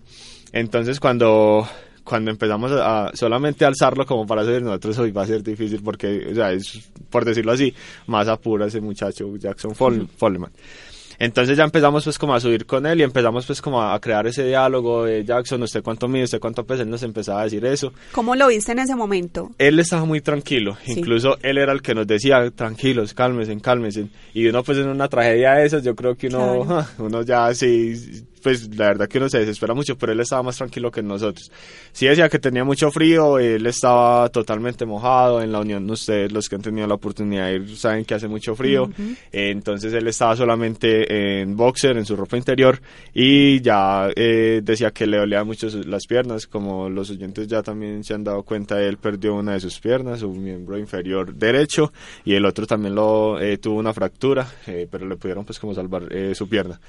entonces 0.51 0.99
cuando 0.99 1.67
cuando 2.03 2.31
empezamos 2.31 2.71
a, 2.71 3.11
solamente 3.13 3.65
alzarlo 3.65 4.05
como 4.05 4.25
para 4.25 4.45
subir 4.45 4.61
nosotros 4.61 4.97
hoy 4.99 5.11
va 5.11 5.23
a 5.23 5.27
ser 5.27 5.43
difícil 5.43 5.81
porque, 5.83 6.29
o 6.31 6.35
sea, 6.35 6.53
es, 6.53 6.89
por 7.09 7.25
decirlo 7.25 7.51
así, 7.51 7.73
más 8.07 8.29
apura 8.29 8.67
ese 8.67 8.79
muchacho 8.79 9.35
Jackson 9.35 9.75
Foleman. 9.75 10.51
Entonces 11.19 11.57
ya 11.57 11.63
empezamos 11.63 12.03
pues 12.03 12.19
como 12.19 12.33
a 12.35 12.39
subir 12.39 12.65
con 12.65 12.85
él 12.85 12.99
y 12.99 13.03
empezamos 13.03 13.45
pues 13.45 13.61
como 13.61 13.81
a 13.81 13.99
crear 13.99 14.27
ese 14.27 14.45
diálogo 14.45 15.05
de 15.05 15.25
Jackson, 15.25 15.63
usted 15.63 15.83
cuánto 15.83 16.07
mide, 16.07 16.25
usted 16.25 16.39
cuánto 16.39 16.65
pesa, 16.65 16.83
él 16.83 16.89
nos 16.89 17.03
empezaba 17.03 17.41
a 17.41 17.43
decir 17.45 17.65
eso. 17.65 17.93
¿Cómo 18.11 18.35
lo 18.35 18.47
viste 18.47 18.71
en 18.71 18.79
ese 18.79 18.95
momento? 18.95 19.51
Él 19.57 19.79
estaba 19.79 20.05
muy 20.05 20.21
tranquilo, 20.21 20.77
incluso 20.85 21.37
él 21.41 21.57
era 21.57 21.73
el 21.73 21.81
que 21.81 21.95
nos 21.95 22.07
decía, 22.07 22.51
tranquilos, 22.51 23.13
cálmense, 23.13 23.57
cálmense. 23.59 24.07
Y 24.33 24.47
uno 24.47 24.63
pues 24.63 24.77
en 24.77 24.89
una 24.89 25.07
tragedia 25.07 25.53
de 25.53 25.65
esas, 25.65 25.83
yo 25.83 25.95
creo 25.95 26.15
que 26.15 26.27
uno, 26.27 26.85
uno 26.99 27.21
ya 27.23 27.53
sí 27.53 28.25
pues 28.47 28.73
la 28.77 28.85
verdad 28.85 29.09
que 29.09 29.17
uno 29.17 29.27
se 29.27 29.39
desespera 29.39 29.73
mucho, 29.73 29.97
pero 29.97 30.13
él 30.13 30.21
estaba 30.21 30.41
más 30.41 30.55
tranquilo 30.55 30.89
que 30.89 31.03
nosotros. 31.03 31.51
Sí 31.91 32.05
decía 32.05 32.29
que 32.29 32.39
tenía 32.39 32.63
mucho 32.63 32.91
frío, 32.91 33.39
él 33.39 33.65
estaba 33.65 34.29
totalmente 34.29 34.85
mojado, 34.85 35.41
en 35.41 35.51
la 35.51 35.59
Unión 35.59 35.89
ustedes 35.89 36.31
los 36.31 36.47
que 36.47 36.55
han 36.55 36.61
tenido 36.61 36.87
la 36.87 36.93
oportunidad 36.93 37.47
de 37.47 37.55
ir 37.55 37.75
saben 37.75 38.05
que 38.05 38.13
hace 38.13 38.29
mucho 38.29 38.55
frío, 38.55 38.89
entonces 39.33 39.91
él 39.91 40.07
estaba 40.07 40.37
solamente 40.37 41.41
en 41.41 41.57
boxer, 41.57 41.97
en 41.97 42.05
su 42.05 42.15
ropa 42.15 42.37
interior 42.37 42.79
y 43.13 43.59
ya 43.59 44.07
eh, 44.15 44.61
decía 44.63 44.91
que 44.91 45.05
le 45.05 45.17
dolían 45.17 45.45
mucho 45.45 45.67
las 45.85 46.07
piernas, 46.07 46.47
como 46.47 46.89
los 46.89 47.09
oyentes 47.09 47.49
ya 47.49 47.61
también 47.61 48.05
se 48.05 48.13
han 48.13 48.23
dado 48.23 48.43
cuenta, 48.43 48.81
él 48.81 48.95
perdió 48.95 49.35
una 49.35 49.55
de 49.55 49.59
sus 49.59 49.77
piernas, 49.77 50.21
su 50.21 50.31
miembro 50.31 50.77
inferior 50.77 51.35
derecho 51.35 51.91
y 52.23 52.33
el 52.33 52.45
otro 52.45 52.65
también 52.65 52.95
lo 52.95 53.41
eh, 53.41 53.57
tuvo 53.57 53.77
una 53.77 53.91
fractura, 53.91 54.47
eh, 54.67 54.87
pero 54.89 55.05
le 55.05 55.17
pudieron 55.17 55.43
pues 55.43 55.59
como 55.59 55.73
salvar 55.73 56.07
su 56.33 56.47
pierna. 56.47 56.79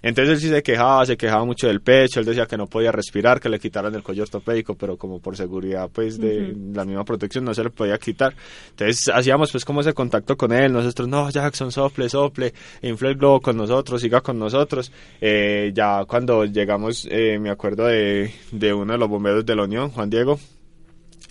Entonces 0.00 0.34
él 0.34 0.40
sí 0.40 0.48
se 0.48 0.62
quejaba, 0.62 1.04
se 1.04 1.16
quejaba 1.16 1.44
mucho 1.44 1.66
del 1.66 1.80
pecho, 1.80 2.20
él 2.20 2.26
decía 2.26 2.46
que 2.46 2.56
no 2.56 2.66
podía 2.66 2.92
respirar, 2.92 3.40
que 3.40 3.48
le 3.48 3.58
quitaran 3.58 3.94
el 3.94 4.02
cuello 4.02 4.22
ortopédico, 4.22 4.76
pero 4.76 4.96
como 4.96 5.20
por 5.20 5.36
seguridad 5.36 5.90
pues 5.92 6.18
de 6.18 6.54
la 6.72 6.84
misma 6.84 7.04
protección 7.04 7.44
no 7.44 7.52
se 7.52 7.64
le 7.64 7.70
podía 7.70 7.98
quitar. 7.98 8.34
Entonces 8.70 9.08
hacíamos 9.12 9.50
pues 9.50 9.64
como 9.64 9.80
ese 9.80 9.92
contacto 9.94 10.36
con 10.36 10.52
él, 10.52 10.72
nosotros, 10.72 11.08
no, 11.08 11.28
Jackson, 11.30 11.72
sople, 11.72 12.08
sople, 12.08 12.54
infle 12.82 13.08
el 13.08 13.16
globo 13.16 13.40
con 13.40 13.56
nosotros, 13.56 14.00
siga 14.00 14.20
con 14.20 14.38
nosotros. 14.38 14.92
Eh, 15.20 15.72
ya 15.74 16.04
cuando 16.06 16.44
llegamos, 16.44 17.08
eh, 17.10 17.38
me 17.40 17.50
acuerdo 17.50 17.86
de, 17.86 18.32
de 18.52 18.72
uno 18.72 18.92
de 18.92 18.98
los 18.98 19.08
bomberos 19.08 19.44
de 19.44 19.56
la 19.56 19.64
Unión, 19.64 19.90
Juan 19.90 20.10
Diego, 20.10 20.38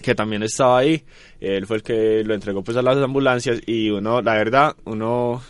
que 0.01 0.13
también 0.13 0.43
estaba 0.43 0.79
ahí, 0.79 1.03
él 1.39 1.65
fue 1.65 1.77
el 1.77 1.83
que 1.83 2.23
lo 2.23 2.33
entregó 2.33 2.63
pues 2.63 2.77
a 2.77 2.81
las 2.81 2.97
ambulancias 2.97 3.61
y 3.65 3.89
uno, 3.89 4.21
la 4.21 4.33
verdad, 4.33 4.75
uno 4.83 5.41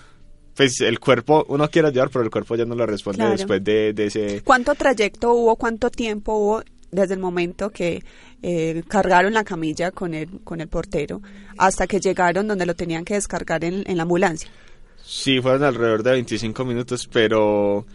pues 0.57 0.81
el 0.81 0.99
cuerpo, 0.99 1.45
uno 1.49 1.69
quiere 1.69 1.89
ayudar, 1.89 2.09
pero 2.09 2.25
el 2.25 2.31
cuerpo 2.31 2.55
ya 2.55 2.65
no 2.65 2.73
le 2.73 2.87
responde 2.87 3.23
después 3.29 3.63
de, 3.63 3.93
ese... 3.95 4.41
¿Cuánto 4.43 4.73
trayecto 4.73 5.33
hubo, 5.33 5.55
cuánto 5.55 5.91
tiempo 5.91 6.35
hubo 6.35 6.63
desde 6.89 7.13
el 7.13 7.19
momento 7.19 7.69
que 7.69 8.03
eh, 8.41 8.81
cargaron 8.87 9.33
la 9.33 9.43
camilla 9.43 9.91
con 9.91 10.15
el, 10.15 10.41
con 10.43 10.59
el 10.59 10.67
portero 10.67 11.21
hasta 11.59 11.85
que 11.85 11.99
llegaron 11.99 12.47
donde 12.47 12.65
lo 12.65 12.73
tenían 12.73 13.05
que 13.05 13.13
descargar 13.13 13.63
en, 13.63 13.83
en 13.85 13.97
la 13.97 14.03
ambulancia? 14.03 14.49
Sí, 15.05 15.39
fueron 15.39 15.63
alrededor 15.63 16.01
de 16.01 16.11
25 16.11 16.65
minutos, 16.65 17.07
pero 17.07 17.85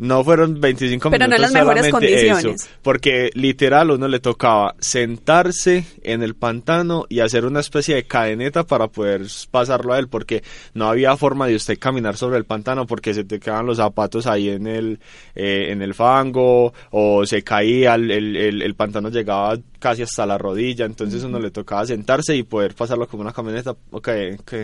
no 0.00 0.24
fueron 0.24 0.58
25 0.60 1.10
Pero 1.10 1.26
minutos. 1.26 1.28
Pero 1.28 1.28
no 1.28 1.36
en 1.36 1.42
las 1.42 1.52
mejores 1.52 1.92
condiciones. 1.92 2.70
porque 2.80 3.30
literal 3.34 3.90
uno 3.90 4.08
le 4.08 4.18
tocaba 4.18 4.74
sentarse 4.80 5.84
en 6.02 6.22
el 6.22 6.34
pantano 6.34 7.04
y 7.10 7.20
hacer 7.20 7.44
una 7.44 7.60
especie 7.60 7.96
de 7.96 8.04
cadeneta 8.04 8.64
para 8.64 8.88
poder 8.88 9.26
pasarlo 9.50 9.92
a 9.92 9.98
él, 9.98 10.08
porque 10.08 10.42
no 10.72 10.88
había 10.88 11.14
forma 11.18 11.46
de 11.46 11.56
usted 11.56 11.78
caminar 11.78 12.16
sobre 12.16 12.38
el 12.38 12.46
pantano 12.46 12.86
porque 12.86 13.12
se 13.12 13.24
te 13.24 13.38
quedaban 13.38 13.66
los 13.66 13.76
zapatos 13.76 14.26
ahí 14.26 14.48
en 14.48 14.66
el, 14.66 15.00
eh, 15.34 15.66
en 15.68 15.82
el 15.82 15.92
fango 15.92 16.72
o 16.90 17.26
se 17.26 17.42
caía, 17.42 17.94
el, 17.96 18.10
el, 18.10 18.62
el, 18.62 18.74
pantano 18.74 19.10
llegaba 19.10 19.58
casi 19.78 20.00
hasta 20.00 20.24
la 20.24 20.38
rodilla, 20.38 20.86
entonces 20.86 21.22
uno 21.24 21.38
le 21.38 21.50
tocaba 21.50 21.84
sentarse 21.84 22.34
y 22.34 22.42
poder 22.42 22.74
pasarlo 22.74 23.06
como 23.06 23.20
una 23.20 23.34
camioneta. 23.34 23.76
Ok, 23.90 24.08
ok 24.38 24.54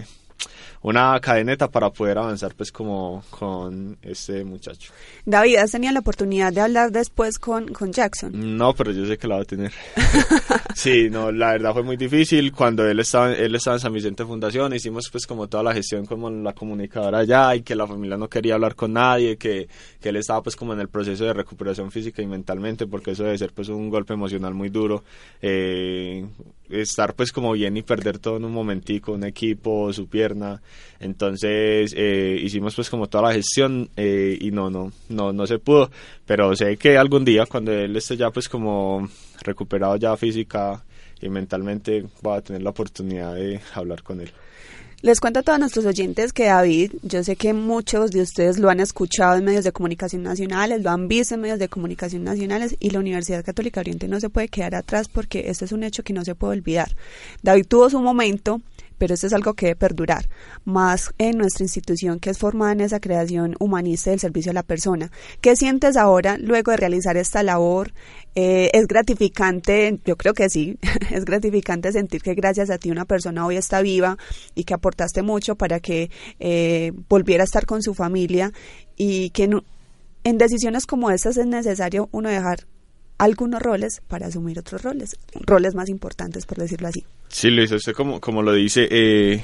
una 0.82 1.18
cadeneta 1.20 1.68
para 1.68 1.90
poder 1.90 2.18
avanzar 2.18 2.54
pues 2.54 2.70
como 2.70 3.22
con 3.30 3.96
este 4.02 4.44
muchacho. 4.44 4.92
David, 5.24 5.56
¿has 5.56 5.72
tenido 5.72 5.92
la 5.92 6.00
oportunidad 6.00 6.52
de 6.52 6.60
hablar 6.60 6.92
después 6.92 7.38
con, 7.38 7.68
con 7.68 7.92
Jackson? 7.92 8.56
No, 8.56 8.74
pero 8.74 8.92
yo 8.92 9.06
sé 9.06 9.18
que 9.18 9.26
la 9.26 9.36
va 9.36 9.42
a 9.42 9.44
tener. 9.44 9.72
sí, 10.74 11.08
no, 11.10 11.32
la 11.32 11.52
verdad 11.52 11.72
fue 11.72 11.82
muy 11.82 11.96
difícil. 11.96 12.52
Cuando 12.52 12.88
él 12.88 13.00
estaba, 13.00 13.32
él 13.32 13.54
estaba 13.54 13.76
en 13.76 13.80
San 13.80 13.92
Vicente 13.92 14.24
Fundación, 14.24 14.74
hicimos 14.74 15.08
pues 15.10 15.26
como 15.26 15.48
toda 15.48 15.62
la 15.62 15.74
gestión 15.74 16.06
como 16.06 16.30
la 16.30 16.52
comunicadora 16.52 17.18
allá 17.18 17.54
y 17.54 17.62
que 17.62 17.74
la 17.74 17.86
familia 17.86 18.16
no 18.16 18.28
quería 18.28 18.54
hablar 18.54 18.74
con 18.74 18.92
nadie, 18.92 19.36
que, 19.36 19.68
que 20.00 20.08
él 20.08 20.16
estaba 20.16 20.42
pues 20.42 20.56
como 20.56 20.72
en 20.72 20.80
el 20.80 20.88
proceso 20.88 21.24
de 21.24 21.32
recuperación 21.32 21.90
física 21.90 22.22
y 22.22 22.26
mentalmente, 22.26 22.86
porque 22.86 23.12
eso 23.12 23.24
debe 23.24 23.38
ser 23.38 23.52
pues 23.52 23.68
un 23.68 23.90
golpe 23.90 24.14
emocional 24.14 24.54
muy 24.54 24.68
duro. 24.68 25.04
Eh, 25.42 26.24
estar 26.70 27.14
pues 27.14 27.32
como 27.32 27.52
bien 27.52 27.76
y 27.76 27.82
perder 27.82 28.18
todo 28.18 28.36
en 28.36 28.44
un 28.44 28.52
momentico, 28.52 29.12
un 29.12 29.24
equipo, 29.24 29.92
su 29.92 30.08
pierna. 30.08 30.60
Entonces 31.00 31.94
eh, 31.96 32.38
hicimos 32.42 32.74
pues 32.74 32.88
como 32.88 33.06
toda 33.06 33.28
la 33.28 33.34
gestión 33.34 33.88
eh, 33.96 34.38
y 34.40 34.50
no, 34.50 34.70
no, 34.70 34.92
no, 35.08 35.32
no 35.32 35.46
se 35.46 35.58
pudo. 35.58 35.90
Pero 36.26 36.54
sé 36.56 36.76
que 36.76 36.96
algún 36.96 37.24
día 37.24 37.46
cuando 37.46 37.72
él 37.72 37.96
esté 37.96 38.16
ya 38.16 38.30
pues 38.30 38.48
como 38.48 39.08
recuperado 39.42 39.96
ya 39.96 40.16
física 40.16 40.82
y 41.20 41.28
mentalmente 41.28 42.04
va 42.26 42.36
a 42.36 42.40
tener 42.40 42.62
la 42.62 42.70
oportunidad 42.70 43.34
de 43.34 43.60
hablar 43.74 44.02
con 44.02 44.20
él. 44.20 44.30
Les 45.02 45.20
cuento 45.20 45.40
a 45.40 45.42
todos 45.42 45.58
nuestros 45.58 45.84
oyentes 45.84 46.32
que 46.32 46.46
David, 46.46 46.92
yo 47.02 47.22
sé 47.22 47.36
que 47.36 47.52
muchos 47.52 48.10
de 48.10 48.22
ustedes 48.22 48.58
lo 48.58 48.70
han 48.70 48.80
escuchado 48.80 49.36
en 49.36 49.44
medios 49.44 49.62
de 49.62 49.70
comunicación 49.70 50.22
nacionales, 50.22 50.82
lo 50.82 50.90
han 50.90 51.06
visto 51.06 51.34
en 51.34 51.42
medios 51.42 51.58
de 51.58 51.68
comunicación 51.68 52.24
nacionales 52.24 52.74
y 52.80 52.90
la 52.90 53.00
Universidad 53.00 53.44
Católica 53.44 53.80
Oriente 53.80 54.08
no 54.08 54.18
se 54.20 54.30
puede 54.30 54.48
quedar 54.48 54.74
atrás 54.74 55.08
porque 55.08 55.44
este 55.48 55.66
es 55.66 55.72
un 55.72 55.84
hecho 55.84 56.02
que 56.02 56.14
no 56.14 56.24
se 56.24 56.34
puede 56.34 56.54
olvidar. 56.54 56.96
David 57.42 57.66
tuvo 57.68 57.90
su 57.90 58.00
momento, 58.00 58.62
pero 58.98 59.14
esto 59.14 59.26
es 59.26 59.32
algo 59.32 59.54
que 59.54 59.66
debe 59.66 59.76
perdurar, 59.76 60.28
más 60.64 61.12
en 61.18 61.38
nuestra 61.38 61.64
institución 61.64 62.18
que 62.20 62.30
es 62.30 62.38
formada 62.38 62.72
en 62.72 62.80
esa 62.80 63.00
creación 63.00 63.56
humanista 63.58 64.10
del 64.10 64.20
servicio 64.20 64.50
a 64.50 64.54
la 64.54 64.62
persona. 64.62 65.10
¿Qué 65.40 65.56
sientes 65.56 65.96
ahora 65.96 66.38
luego 66.38 66.70
de 66.70 66.76
realizar 66.76 67.16
esta 67.16 67.42
labor? 67.42 67.92
Eh, 68.34 68.70
es 68.72 68.86
gratificante, 68.86 69.98
yo 70.04 70.16
creo 70.16 70.34
que 70.34 70.48
sí, 70.48 70.78
es 71.10 71.24
gratificante 71.24 71.92
sentir 71.92 72.22
que 72.22 72.34
gracias 72.34 72.70
a 72.70 72.78
ti 72.78 72.90
una 72.90 73.04
persona 73.04 73.46
hoy 73.46 73.56
está 73.56 73.80
viva 73.82 74.16
y 74.54 74.64
que 74.64 74.74
aportaste 74.74 75.22
mucho 75.22 75.56
para 75.56 75.80
que 75.80 76.10
eh, 76.38 76.92
volviera 77.08 77.42
a 77.42 77.46
estar 77.46 77.66
con 77.66 77.82
su 77.82 77.94
familia 77.94 78.52
y 78.96 79.30
que 79.30 79.50
en 80.24 80.38
decisiones 80.38 80.86
como 80.86 81.10
estas 81.10 81.36
es 81.36 81.46
necesario 81.46 82.08
uno 82.12 82.28
dejar 82.28 82.66
algunos 83.18 83.62
roles 83.62 84.02
para 84.06 84.26
asumir 84.26 84.58
otros 84.58 84.82
roles, 84.82 85.16
roles 85.46 85.74
más 85.74 85.88
importantes, 85.88 86.46
por 86.46 86.58
decirlo 86.58 86.88
así. 86.88 87.04
Sí, 87.28 87.50
Luis, 87.50 87.72
usted 87.72 87.92
como, 87.92 88.20
como 88.20 88.42
lo 88.42 88.52
dice, 88.52 88.86
eh, 88.90 89.42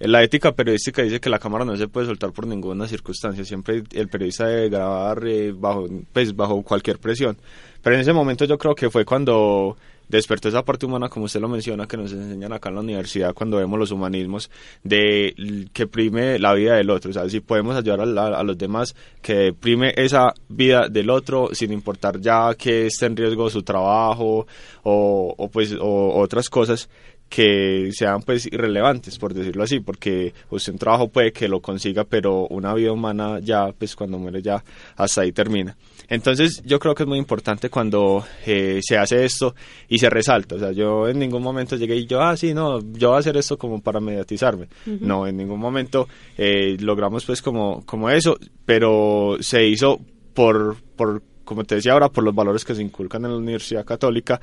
la 0.00 0.22
ética 0.22 0.52
periodística 0.52 1.02
dice 1.02 1.20
que 1.20 1.30
la 1.30 1.38
cámara 1.38 1.64
no 1.64 1.76
se 1.76 1.88
puede 1.88 2.06
soltar 2.06 2.32
por 2.32 2.46
ninguna 2.46 2.86
circunstancia, 2.86 3.44
siempre 3.44 3.82
el 3.92 4.08
periodista 4.08 4.46
debe 4.46 4.68
grabar 4.68 5.26
eh, 5.26 5.52
bajo, 5.52 5.86
pues, 6.12 6.34
bajo 6.36 6.62
cualquier 6.62 6.98
presión. 6.98 7.36
Pero 7.82 7.96
en 7.96 8.02
ese 8.02 8.12
momento 8.12 8.44
yo 8.44 8.58
creo 8.58 8.74
que 8.74 8.90
fue 8.90 9.04
cuando 9.04 9.76
despertó 10.08 10.48
esa 10.48 10.64
parte 10.64 10.86
humana, 10.86 11.08
como 11.08 11.26
usted 11.26 11.40
lo 11.40 11.48
menciona, 11.48 11.86
que 11.86 11.96
nos 11.96 12.12
enseñan 12.12 12.52
acá 12.52 12.68
en 12.68 12.76
la 12.76 12.80
universidad 12.80 13.34
cuando 13.34 13.58
vemos 13.58 13.78
los 13.78 13.90
humanismos, 13.90 14.50
de 14.82 15.68
que 15.72 15.86
prime 15.86 16.38
la 16.38 16.54
vida 16.54 16.76
del 16.76 16.90
otro. 16.90 17.10
O 17.10 17.14
sea, 17.14 17.28
si 17.28 17.40
podemos 17.40 17.76
ayudar 17.76 18.00
a, 18.00 18.42
los 18.42 18.58
demás, 18.58 18.94
que 19.22 19.52
prime 19.52 19.92
esa 19.96 20.32
vida 20.48 20.88
del 20.88 21.10
otro 21.10 21.50
sin 21.52 21.72
importar 21.72 22.20
ya 22.20 22.54
que 22.54 22.86
esté 22.86 23.06
en 23.06 23.16
riesgo 23.16 23.50
su 23.50 23.62
trabajo 23.62 24.46
o 24.82 25.50
pues 25.52 25.76
o 25.78 26.20
otras 26.20 26.48
cosas 26.48 26.88
que 27.28 27.90
sean 27.92 28.22
pues 28.22 28.46
irrelevantes 28.46 29.18
por 29.18 29.34
decirlo 29.34 29.62
así 29.62 29.80
porque 29.80 30.32
usted 30.50 30.72
un 30.72 30.78
trabajo 30.78 31.08
puede 31.08 31.32
que 31.32 31.48
lo 31.48 31.60
consiga 31.60 32.04
pero 32.04 32.46
una 32.46 32.72
vida 32.74 32.92
humana 32.92 33.38
ya 33.40 33.72
pues 33.72 33.94
cuando 33.94 34.18
muere 34.18 34.42
ya 34.42 34.62
hasta 34.96 35.22
ahí 35.22 35.32
termina. 35.32 35.76
Entonces 36.08 36.62
yo 36.64 36.78
creo 36.78 36.94
que 36.94 37.02
es 37.02 37.08
muy 37.08 37.18
importante 37.18 37.68
cuando 37.68 38.24
eh, 38.46 38.80
se 38.82 38.96
hace 38.96 39.26
esto 39.26 39.54
y 39.88 39.98
se 39.98 40.08
resalta. 40.08 40.54
O 40.54 40.58
sea 40.58 40.72
yo 40.72 41.06
en 41.06 41.18
ningún 41.18 41.42
momento 41.42 41.76
llegué 41.76 41.96
y 41.96 42.06
yo 42.06 42.22
ah 42.22 42.36
sí 42.36 42.54
no 42.54 42.80
yo 42.92 43.08
voy 43.08 43.16
a 43.16 43.20
hacer 43.20 43.36
esto 43.36 43.58
como 43.58 43.82
para 43.82 44.00
mediatizarme 44.00 44.68
no 44.86 45.26
en 45.26 45.36
ningún 45.36 45.60
momento 45.60 46.08
eh, 46.36 46.76
logramos 46.80 47.24
pues 47.24 47.42
como 47.42 47.84
como 47.84 48.08
eso 48.10 48.38
pero 48.64 49.36
se 49.40 49.66
hizo 49.66 50.00
por 50.34 50.76
por 50.96 51.22
como 51.44 51.64
te 51.64 51.76
decía 51.76 51.92
ahora 51.92 52.10
por 52.10 52.24
los 52.24 52.34
valores 52.34 52.64
que 52.64 52.74
se 52.74 52.82
inculcan 52.82 53.24
en 53.24 53.32
la 53.32 53.36
Universidad 53.38 53.84
Católica 53.84 54.40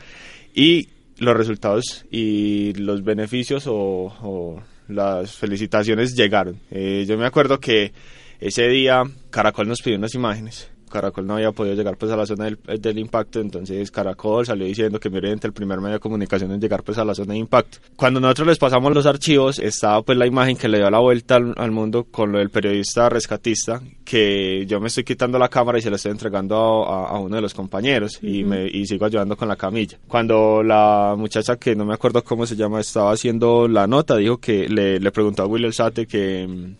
y 0.54 0.88
los 1.18 1.38
resultados 1.38 2.06
y 2.12 2.74
los 2.74 3.04
beneficios 3.04 3.66
o, 3.68 4.62
las 4.88 5.36
felicitaciones 5.36 6.16
llegaron. 6.16 6.60
Eh, 6.70 7.06
yo 7.08 7.18
me 7.18 7.26
acuerdo 7.26 7.60
que 7.60 7.92
ese 8.40 8.68
día 8.68 9.04
Caracol 9.32 9.68
nos 9.68 9.82
pidió 9.82 9.98
unas 9.98 10.14
imágenes 10.14 10.70
Caracol 10.96 11.28
no 11.28 11.36
había 11.36 11.52
podido 11.52 11.76
llegar 11.76 11.98
pues 11.98 12.10
a 12.12 12.16
la 12.16 12.26
zona 12.26 12.46
del, 12.46 12.58
del 12.80 13.00
impacto, 13.00 13.42
entonces 13.42 13.92
Caracol 13.92 14.46
salió 14.46 14.66
diciendo 14.66 14.98
que 14.98 15.10
Oriente, 15.10 15.48
el 15.48 15.54
primer 15.54 15.80
medio 15.80 15.96
de 15.96 16.00
comunicación 16.00 16.52
en 16.52 16.62
llegar 16.62 16.84
pues 16.84 16.98
a 16.98 17.06
la 17.06 17.14
zona 17.14 17.34
de 17.34 17.40
impacto. 17.40 17.80
Cuando 17.96 18.20
nosotros 18.20 18.48
les 18.48 18.58
pasamos 18.58 18.94
los 18.94 19.06
archivos, 19.06 19.60
estaba 19.60 20.02
pues 20.02 20.18
la 20.18 20.26
imagen 20.26 20.56
que 20.56 20.68
le 20.68 20.78
dio 20.78 20.90
la 20.90 21.00
vuelta 21.00 21.36
al, 21.36 21.54
al 21.58 21.72
mundo 21.72 22.06
con 22.06 22.32
lo 22.32 22.40
del 22.40 22.50
periodista 22.50 23.10
rescatista, 23.10 23.82
que 24.04 24.66
yo 24.68 24.80
me 24.80 24.88
estoy 24.88 25.04
quitando 25.04 25.38
la 25.38 25.50
cámara 25.50 25.78
y 25.78 25.82
se 25.82 25.90
la 25.90 25.98
estoy 25.98 26.12
entregando 26.12 26.86
a, 26.86 27.10
a 27.10 27.20
uno 27.20 27.36
de 27.36 27.42
los 27.42 27.54
compañeros 27.54 28.20
y, 28.22 28.44
me, 28.44 28.68
y 28.68 28.86
sigo 28.86 29.06
ayudando 29.06 29.36
con 29.36 29.48
la 29.48 29.56
camilla. 29.56 29.98
Cuando 30.08 30.64
la 30.64 31.16
muchacha 31.18 31.58
que 31.58 31.76
no 31.76 31.86
me 31.86 31.94
acuerdo 31.94 32.24
cómo 32.24 32.46
se 32.46 32.56
llama 32.56 32.80
estaba 32.80 33.12
haciendo 33.12 33.68
la 33.68 33.88
nota, 33.88 34.16
dijo 34.16 34.38
que 34.38 34.70
le, 34.70 35.00
le 35.00 35.12
preguntó 35.12 35.44
a 35.44 35.48
Will 35.48 35.74
Sate 35.74 36.08
que 36.08 36.76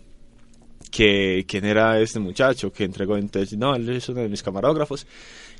que 0.96 1.44
quién 1.46 1.66
era 1.66 2.00
este 2.00 2.18
muchacho 2.18 2.72
que 2.72 2.84
entregó 2.84 3.18
entonces 3.18 3.58
no 3.58 3.74
él 3.74 3.86
es 3.90 4.08
uno 4.08 4.22
de 4.22 4.30
mis 4.30 4.42
camarógrafos 4.42 5.06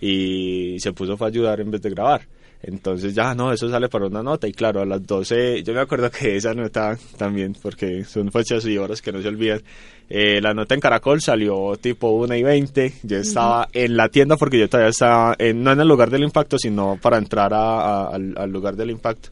y 0.01 0.79
se 0.81 0.95
puso 0.95 1.23
a 1.23 1.27
ayudar 1.27 1.61
en 1.61 1.71
vez 1.71 1.83
de 1.83 1.91
grabar. 1.91 2.23
Entonces 2.63 3.15
ya 3.15 3.35
no 3.35 3.53
eso 3.53 3.69
sale 3.69 3.91
para 3.91 4.07
una 4.07 4.23
nota 4.23 4.49
y 4.49 4.53
claro 4.53 4.81
a 4.81 4.87
las 4.87 5.07
12 5.07 5.63
yo 5.63 5.75
me 5.75 5.81
acuerdo 5.81 6.11
que 6.11 6.37
esa 6.37 6.55
nota 6.55 6.97
también 7.19 7.55
porque 7.61 8.03
son 8.05 8.33
fechas 8.33 8.65
y 8.65 8.79
horas 8.79 9.03
que 9.03 9.13
no 9.13 9.21
se 9.21 9.29
olvidan 9.29 9.61
eh, 10.09 10.41
la 10.41 10.55
nota 10.55 10.75
en 10.75 10.81
Caracol 10.81 11.21
salió 11.21 11.77
tipo 11.77 12.09
1 12.13 12.35
y 12.35 12.43
20 12.43 12.95
yo 13.03 13.19
estaba 13.19 13.69
en 13.75 13.95
la 13.95 14.09
tienda 14.09 14.39
porque 14.39 14.59
yo 14.59 14.71
todavía 14.71 14.89
estaba 14.89 15.37
en, 15.39 15.63
no 15.63 15.73
en 15.73 15.81
el 15.81 15.87
lugar 15.87 16.09
del 16.09 16.25
impacto 16.25 16.57
sino 16.59 16.99
para 17.01 17.19
entrar 17.19 17.53
a, 17.53 17.59
a, 17.59 18.07
al, 18.09 18.35
al 18.39 18.51
lugar 18.51 18.75
del 18.75 18.91
impacto 18.91 19.29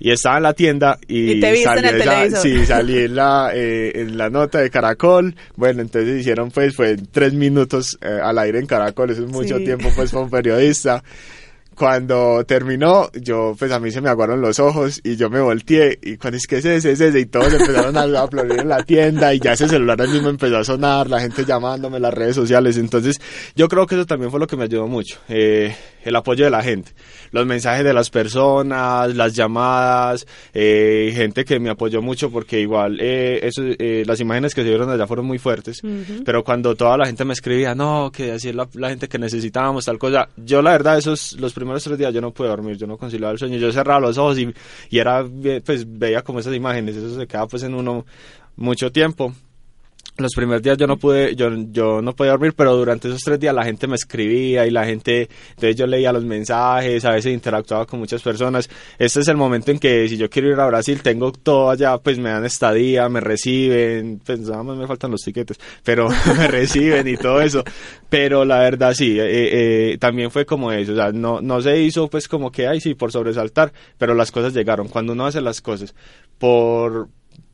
y 0.00 0.10
estaba 0.10 0.38
en 0.38 0.42
la 0.42 0.54
tienda 0.54 0.98
y, 1.06 1.32
¿Y 1.32 1.40
te 1.40 1.50
viste 1.52 1.64
salí, 1.66 1.78
en 1.80 1.94
el 1.94 2.00
esa- 2.00 2.10
televisor. 2.10 2.42
sí, 2.42 2.66
salí 2.66 2.98
en 2.98 3.14
la, 3.14 3.50
eh, 3.54 3.92
en 4.00 4.18
la 4.18 4.30
nota 4.30 4.58
de 4.58 4.70
Caracol. 4.70 5.36
Bueno, 5.56 5.82
entonces 5.82 6.18
hicieron 6.20 6.50
pues 6.50 6.74
fue 6.74 6.96
tres 7.12 7.32
minutos 7.34 7.96
eh, 8.00 8.18
al 8.20 8.38
aire 8.38 8.58
en 8.58 8.66
Caracol, 8.66 9.10
eso 9.10 9.24
es 9.24 9.30
mucho 9.30 9.58
Sí. 9.58 9.64
tiempo 9.64 9.88
pues 9.94 10.10
para 10.10 10.24
un 10.24 10.30
periodista. 10.30 11.04
Cuando 11.74 12.44
terminó, 12.44 13.10
yo 13.12 13.54
pues 13.58 13.72
a 13.72 13.80
mí 13.80 13.90
se 13.90 14.00
me 14.00 14.10
aguaron 14.10 14.40
los 14.40 14.58
ojos 14.58 15.00
y 15.02 15.16
yo 15.16 15.30
me 15.30 15.40
volteé 15.40 15.98
y 16.02 16.16
cuando 16.16 16.36
es 16.36 16.46
que 16.46 16.58
ese, 16.58 16.76
ese, 16.76 16.92
ese 16.92 17.18
y 17.18 17.26
todos 17.26 17.52
empezaron 17.52 17.96
a 17.96 18.20
aplaudir 18.20 18.60
en 18.60 18.68
la 18.68 18.82
tienda 18.82 19.32
y 19.32 19.40
ya 19.40 19.52
ese 19.52 19.68
celular 19.68 20.00
ahí 20.00 20.08
mismo 20.08 20.28
empezó 20.28 20.58
a 20.58 20.64
sonar, 20.64 21.08
la 21.08 21.20
gente 21.20 21.44
llamándome, 21.44 21.98
las 21.98 22.12
redes 22.12 22.36
sociales. 22.36 22.76
Entonces 22.76 23.18
yo 23.56 23.68
creo 23.68 23.86
que 23.86 23.94
eso 23.94 24.06
también 24.06 24.30
fue 24.30 24.40
lo 24.40 24.46
que 24.46 24.56
me 24.56 24.64
ayudó 24.64 24.86
mucho, 24.88 25.18
eh, 25.28 25.74
el 26.04 26.16
apoyo 26.16 26.44
de 26.44 26.50
la 26.50 26.62
gente, 26.62 26.92
los 27.30 27.46
mensajes 27.46 27.84
de 27.84 27.92
las 27.92 28.10
personas, 28.10 29.14
las 29.14 29.34
llamadas, 29.34 30.26
eh, 30.54 31.12
gente 31.14 31.44
que 31.44 31.58
me 31.60 31.70
apoyó 31.70 32.02
mucho 32.02 32.30
porque 32.30 32.60
igual 32.60 32.98
eh, 33.00 33.40
eso, 33.42 33.62
eh, 33.64 34.04
las 34.06 34.20
imágenes 34.20 34.54
que 34.54 34.62
se 34.62 34.68
vieron 34.68 34.90
allá 34.90 35.06
fueron 35.06 35.26
muy 35.26 35.38
fuertes, 35.38 35.80
pero 36.24 36.42
cuando 36.44 36.74
toda 36.74 36.96
la 36.96 37.06
gente 37.06 37.24
me 37.24 37.32
escribía, 37.32 37.74
no, 37.74 38.10
que 38.12 38.32
así 38.32 38.48
es 38.50 38.54
la, 38.54 38.68
la 38.74 38.88
gente 38.90 39.08
que 39.08 39.18
necesitábamos, 39.18 39.84
tal 39.84 39.98
cosa, 39.98 40.28
yo 40.36 40.62
la 40.62 40.72
verdad 40.72 40.98
esos 40.98 41.32
los 41.34 41.52
primeros 41.60 41.84
tres 41.84 41.98
días 41.98 42.12
yo 42.12 42.20
no 42.20 42.32
pude 42.32 42.48
dormir, 42.48 42.76
yo 42.76 42.86
no 42.86 42.96
conciliaba 42.96 43.32
el 43.32 43.38
sueño, 43.38 43.58
yo 43.58 43.72
cerraba 43.72 44.00
los 44.00 44.18
ojos 44.18 44.38
y, 44.38 44.52
y 44.90 44.98
era, 44.98 45.24
pues 45.64 45.86
veía 45.86 46.22
como 46.22 46.40
esas 46.40 46.54
imágenes, 46.54 46.96
eso 46.96 47.18
se 47.18 47.26
queda 47.26 47.46
pues 47.46 47.62
en 47.62 47.74
uno 47.74 48.04
mucho 48.56 48.90
tiempo 48.90 49.32
los 50.16 50.34
primeros 50.34 50.62
días 50.62 50.76
yo 50.76 50.86
no 50.86 50.96
pude, 50.96 51.34
yo, 51.34 51.50
yo 51.70 52.02
no 52.02 52.14
podía 52.14 52.32
dormir, 52.32 52.52
pero 52.54 52.76
durante 52.76 53.08
esos 53.08 53.20
tres 53.22 53.40
días 53.40 53.54
la 53.54 53.64
gente 53.64 53.86
me 53.86 53.94
escribía 53.96 54.66
y 54.66 54.70
la 54.70 54.84
gente, 54.84 55.28
entonces 55.50 55.76
yo 55.76 55.86
leía 55.86 56.12
los 56.12 56.24
mensajes, 56.24 57.04
a 57.04 57.12
veces 57.12 57.32
interactuaba 57.32 57.86
con 57.86 58.00
muchas 58.00 58.22
personas. 58.22 58.68
Este 58.98 59.20
es 59.20 59.28
el 59.28 59.36
momento 59.36 59.70
en 59.70 59.78
que 59.78 60.08
si 60.08 60.16
yo 60.16 60.28
quiero 60.28 60.50
ir 60.50 60.60
a 60.60 60.66
Brasil, 60.66 61.02
tengo 61.02 61.32
todo 61.32 61.70
allá, 61.70 61.98
pues 61.98 62.18
me 62.18 62.30
dan 62.30 62.44
estadía, 62.44 63.08
me 63.08 63.20
reciben, 63.20 64.20
pues 64.24 64.40
nada 64.40 64.62
más 64.62 64.76
me 64.76 64.86
faltan 64.86 65.10
los 65.10 65.22
tiquetes, 65.22 65.58
pero 65.84 66.08
me 66.36 66.46
reciben 66.48 67.06
y 67.08 67.16
todo 67.16 67.40
eso. 67.40 67.64
Pero 68.08 68.44
la 68.44 68.58
verdad 68.58 68.94
sí, 68.94 69.18
eh, 69.18 69.92
eh, 69.92 69.98
también 69.98 70.30
fue 70.30 70.44
como 70.44 70.72
eso, 70.72 70.92
o 70.92 70.96
sea, 70.96 71.12
no, 71.12 71.40
no 71.40 71.60
se 71.60 71.80
hizo 71.80 72.08
pues 72.08 72.28
como 72.28 72.50
que, 72.50 72.66
ay 72.66 72.80
sí, 72.80 72.94
por 72.94 73.12
sobresaltar, 73.12 73.72
pero 73.98 74.14
las 74.14 74.30
cosas 74.30 74.52
llegaron. 74.52 74.88
Cuando 74.88 75.12
uno 75.12 75.26
hace 75.26 75.40
las 75.40 75.60
cosas 75.60 75.94
por 76.38 77.08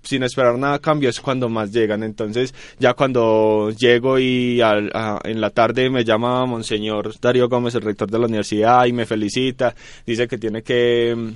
sin 0.06 0.22
esperar 0.22 0.56
nada 0.58 0.75
a 0.75 0.78
cambio 0.78 1.08
es 1.10 1.20
cuando 1.20 1.48
más 1.48 1.72
llegan. 1.72 2.02
Entonces, 2.02 2.54
ya 2.78 2.94
cuando 2.94 3.70
llego 3.70 4.18
y 4.18 4.60
al- 4.60 4.90
a- 4.94 5.20
en 5.25 5.40
la 5.40 5.50
tarde 5.50 5.90
me 5.90 6.04
llama 6.04 6.46
Monseñor 6.46 7.18
Darío 7.20 7.48
Gómez, 7.48 7.75
el 7.75 7.82
rector 7.82 8.10
de 8.10 8.18
la 8.18 8.26
universidad, 8.26 8.86
y 8.86 8.92
me 8.92 9.06
felicita, 9.06 9.75
dice 10.06 10.26
que 10.28 10.38
tiene 10.38 10.62
que 10.62 11.14
mm, 11.16 11.28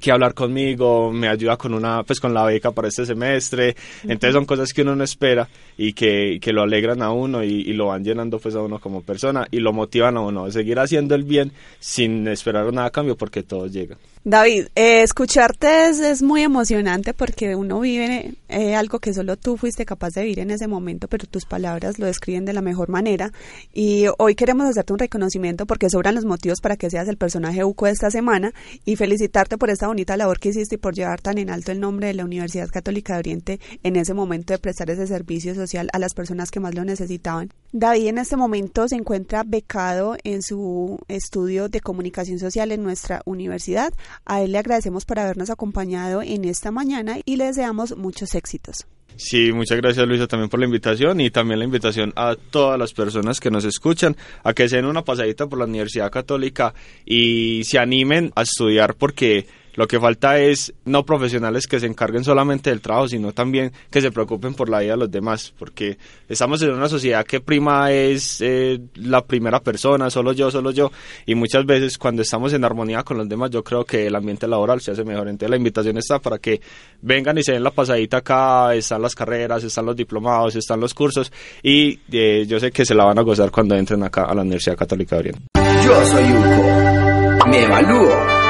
que 0.00 0.10
hablar 0.10 0.32
conmigo, 0.32 1.12
me 1.12 1.28
ayuda 1.28 1.58
con 1.58 1.74
una, 1.74 2.02
pues 2.02 2.18
con 2.18 2.32
la 2.32 2.46
beca 2.46 2.70
para 2.70 2.88
este 2.88 3.04
semestre, 3.04 3.76
entonces 4.04 4.32
son 4.32 4.46
cosas 4.46 4.72
que 4.72 4.80
uno 4.80 4.96
no 4.96 5.04
espera 5.04 5.46
y 5.76 5.92
que, 5.92 6.38
que 6.40 6.50
lo 6.54 6.62
alegran 6.62 7.02
a 7.02 7.10
uno 7.12 7.44
y, 7.44 7.48
y 7.60 7.74
lo 7.74 7.88
van 7.88 8.02
llenando 8.02 8.38
pues 8.38 8.54
a 8.54 8.62
uno 8.62 8.78
como 8.78 9.02
persona 9.02 9.46
y 9.50 9.58
lo 9.60 9.74
motivan 9.74 10.16
a 10.16 10.20
uno 10.22 10.46
a 10.46 10.50
seguir 10.50 10.78
haciendo 10.78 11.14
el 11.14 11.24
bien 11.24 11.52
sin 11.78 12.26
esperar 12.26 12.72
nada 12.72 12.86
a 12.86 12.90
cambio 12.90 13.16
porque 13.18 13.42
todo 13.42 13.66
llega. 13.66 13.98
David, 14.24 14.68
eh, 14.76 15.02
escucharte 15.02 15.88
es, 15.88 16.22
muy 16.22 16.42
emocionante 16.42 17.12
porque 17.12 17.56
uno 17.56 17.80
vive 17.80 18.34
eh, 18.48 18.76
algo 18.76 19.00
que 19.00 19.12
solo 19.12 19.36
tú 19.36 19.56
fuiste 19.56 19.84
capaz 19.84 20.10
de 20.10 20.22
vivir 20.22 20.38
en 20.38 20.52
ese 20.52 20.68
momento, 20.68 21.08
pero 21.08 21.26
tus 21.26 21.44
palabras 21.44 21.98
lo 21.98 22.06
describen 22.06 22.44
de 22.44 22.52
la 22.52 22.60
mejor 22.60 22.88
manera. 22.88 23.32
Y 23.72 24.04
hoy 24.18 24.36
queremos 24.36 24.68
hacerte 24.68 24.92
un 24.92 25.00
reconocimiento 25.00 25.66
porque 25.66 25.90
sobran 25.90 26.14
los 26.14 26.24
motivos 26.24 26.60
para 26.60 26.76
que 26.76 26.88
seas 26.88 27.08
el 27.08 27.16
personaje 27.16 27.64
UCO 27.64 27.86
de 27.86 27.92
esta 27.92 28.12
semana 28.12 28.54
y 28.84 28.94
felicitarte 28.94 29.58
por 29.58 29.70
esta 29.70 29.88
bonita 29.88 30.16
labor 30.16 30.38
que 30.38 30.50
hiciste 30.50 30.76
y 30.76 30.78
por 30.78 30.94
llevar 30.94 31.20
tan 31.20 31.38
en 31.38 31.50
alto 31.50 31.72
el 31.72 31.80
nombre 31.80 32.06
de 32.06 32.14
la 32.14 32.24
Universidad 32.24 32.68
Católica 32.68 33.14
de 33.14 33.18
Oriente 33.18 33.60
en 33.82 33.96
ese 33.96 34.14
momento 34.14 34.52
de 34.52 34.60
prestar 34.60 34.88
ese 34.90 35.08
servicio 35.08 35.56
social 35.56 35.88
a 35.92 35.98
las 35.98 36.14
personas 36.14 36.52
que 36.52 36.60
más 36.60 36.76
lo 36.76 36.84
necesitaban. 36.84 37.52
David 37.72 38.06
en 38.06 38.18
este 38.18 38.36
momento 38.36 38.86
se 38.86 38.94
encuentra 38.94 39.42
becado 39.44 40.16
en 40.22 40.42
su 40.42 41.00
estudio 41.08 41.68
de 41.68 41.80
comunicación 41.80 42.38
social 42.38 42.70
en 42.70 42.84
nuestra 42.84 43.22
universidad. 43.24 43.92
A 44.24 44.42
él 44.42 44.52
le 44.52 44.58
agradecemos 44.58 45.04
por 45.04 45.18
habernos 45.18 45.50
acompañado 45.50 46.22
en 46.22 46.44
esta 46.44 46.70
mañana 46.70 47.18
y 47.24 47.36
le 47.36 47.44
deseamos 47.44 47.96
muchos 47.96 48.34
éxitos. 48.34 48.86
Sí, 49.16 49.52
muchas 49.52 49.78
gracias 49.78 50.06
Luisa 50.06 50.26
también 50.26 50.48
por 50.48 50.58
la 50.58 50.66
invitación 50.66 51.20
y 51.20 51.30
también 51.30 51.58
la 51.58 51.64
invitación 51.64 52.12
a 52.16 52.34
todas 52.34 52.78
las 52.78 52.92
personas 52.92 53.40
que 53.40 53.50
nos 53.50 53.64
escuchan 53.64 54.16
a 54.42 54.54
que 54.54 54.68
se 54.68 54.76
den 54.76 54.86
una 54.86 55.04
pasadita 55.04 55.46
por 55.46 55.58
la 55.58 55.66
Universidad 55.66 56.10
Católica 56.10 56.72
y 57.04 57.62
se 57.64 57.78
animen 57.78 58.32
a 58.34 58.42
estudiar 58.42 58.94
porque 58.94 59.46
lo 59.74 59.86
que 59.86 59.98
falta 59.98 60.38
es 60.38 60.72
no 60.84 61.04
profesionales 61.04 61.66
que 61.66 61.80
se 61.80 61.86
encarguen 61.86 62.24
solamente 62.24 62.70
del 62.70 62.80
trabajo, 62.80 63.08
sino 63.08 63.32
también 63.32 63.72
que 63.90 64.00
se 64.00 64.10
preocupen 64.10 64.54
por 64.54 64.68
la 64.68 64.80
vida 64.80 64.92
de 64.92 64.98
los 64.98 65.10
demás, 65.10 65.52
porque 65.58 65.98
estamos 66.28 66.60
en 66.62 66.72
una 66.72 66.88
sociedad 66.88 67.24
que 67.24 67.40
prima 67.40 67.90
es 67.92 68.40
eh, 68.40 68.80
la 68.96 69.24
primera 69.24 69.60
persona, 69.60 70.10
solo 70.10 70.32
yo, 70.32 70.50
solo 70.50 70.70
yo, 70.70 70.90
y 71.26 71.34
muchas 71.34 71.64
veces 71.64 71.98
cuando 71.98 72.22
estamos 72.22 72.52
en 72.52 72.64
armonía 72.64 73.02
con 73.02 73.18
los 73.18 73.28
demás, 73.28 73.50
yo 73.50 73.62
creo 73.62 73.84
que 73.84 74.06
el 74.06 74.14
ambiente 74.14 74.46
laboral 74.46 74.80
se 74.80 74.92
hace 74.92 75.04
mejor. 75.04 75.28
Entonces 75.28 75.50
la 75.50 75.56
invitación 75.56 75.96
está 75.96 76.18
para 76.18 76.38
que 76.38 76.60
vengan 77.00 77.38
y 77.38 77.42
se 77.42 77.52
den 77.52 77.62
la 77.62 77.70
pasadita 77.70 78.18
acá, 78.18 78.74
están 78.74 79.02
las 79.02 79.14
carreras, 79.14 79.64
están 79.64 79.86
los 79.86 79.96
diplomados, 79.96 80.54
están 80.56 80.80
los 80.80 80.94
cursos, 80.94 81.32
y 81.62 81.98
eh, 82.10 82.44
yo 82.46 82.60
sé 82.60 82.70
que 82.70 82.84
se 82.84 82.94
la 82.94 83.04
van 83.04 83.18
a 83.18 83.22
gozar 83.22 83.50
cuando 83.50 83.74
entren 83.74 84.02
acá 84.02 84.24
a 84.24 84.34
la 84.34 84.42
Universidad 84.42 84.76
Católica 84.76 85.16
de 85.16 85.20
Oriente. 85.20 85.42
Yo 85.84 86.06
soy 86.06 86.24
Uco. 86.24 87.46
Me 87.48 87.64
evalúo. 87.64 88.41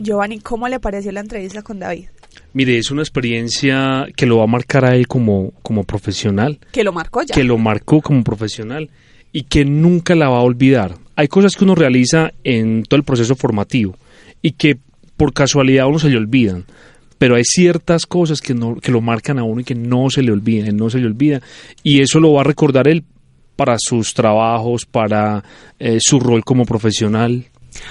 Giovanni, 0.00 0.40
¿cómo 0.40 0.68
le 0.68 0.80
pareció 0.80 1.12
la 1.12 1.20
entrevista 1.20 1.62
con 1.62 1.78
David? 1.78 2.06
Mire, 2.52 2.78
es 2.78 2.90
una 2.90 3.02
experiencia 3.02 4.06
que 4.16 4.26
lo 4.26 4.38
va 4.38 4.44
a 4.44 4.48
marcar 4.48 4.84
a 4.84 4.94
él 4.96 5.06
como, 5.06 5.52
como 5.62 5.84
profesional, 5.84 6.58
Que 6.72 6.82
lo 6.84 6.92
marcó 6.92 7.22
ya. 7.22 7.34
que 7.34 7.44
lo 7.44 7.58
marcó 7.58 8.00
como 8.00 8.24
profesional 8.24 8.90
y 9.32 9.42
que 9.44 9.64
nunca 9.64 10.14
la 10.14 10.28
va 10.28 10.38
a 10.38 10.42
olvidar. 10.42 10.96
Hay 11.16 11.28
cosas 11.28 11.54
que 11.54 11.64
uno 11.64 11.74
realiza 11.74 12.32
en 12.44 12.82
todo 12.84 12.96
el 12.98 13.04
proceso 13.04 13.36
formativo 13.36 13.96
y 14.42 14.52
que 14.52 14.78
por 15.16 15.32
casualidad 15.32 15.84
a 15.84 15.88
uno 15.88 15.98
se 15.98 16.08
le 16.08 16.16
olvidan, 16.16 16.64
pero 17.18 17.36
hay 17.36 17.44
ciertas 17.44 18.06
cosas 18.06 18.40
que, 18.40 18.54
no, 18.54 18.76
que 18.76 18.90
lo 18.90 19.00
marcan 19.00 19.38
a 19.38 19.44
uno 19.44 19.60
y 19.60 19.64
que 19.64 19.74
no 19.74 20.08
se 20.10 20.22
le 20.22 20.32
olvidan, 20.32 20.76
no 20.76 20.88
se 20.88 20.98
le 20.98 21.06
olvida 21.06 21.42
y 21.82 22.00
eso 22.00 22.18
lo 22.18 22.32
va 22.32 22.40
a 22.40 22.44
recordar 22.44 22.88
él 22.88 23.04
para 23.54 23.76
sus 23.78 24.14
trabajos, 24.14 24.86
para 24.86 25.44
eh, 25.78 25.98
su 26.00 26.18
rol 26.18 26.42
como 26.42 26.64
profesional. 26.64 27.44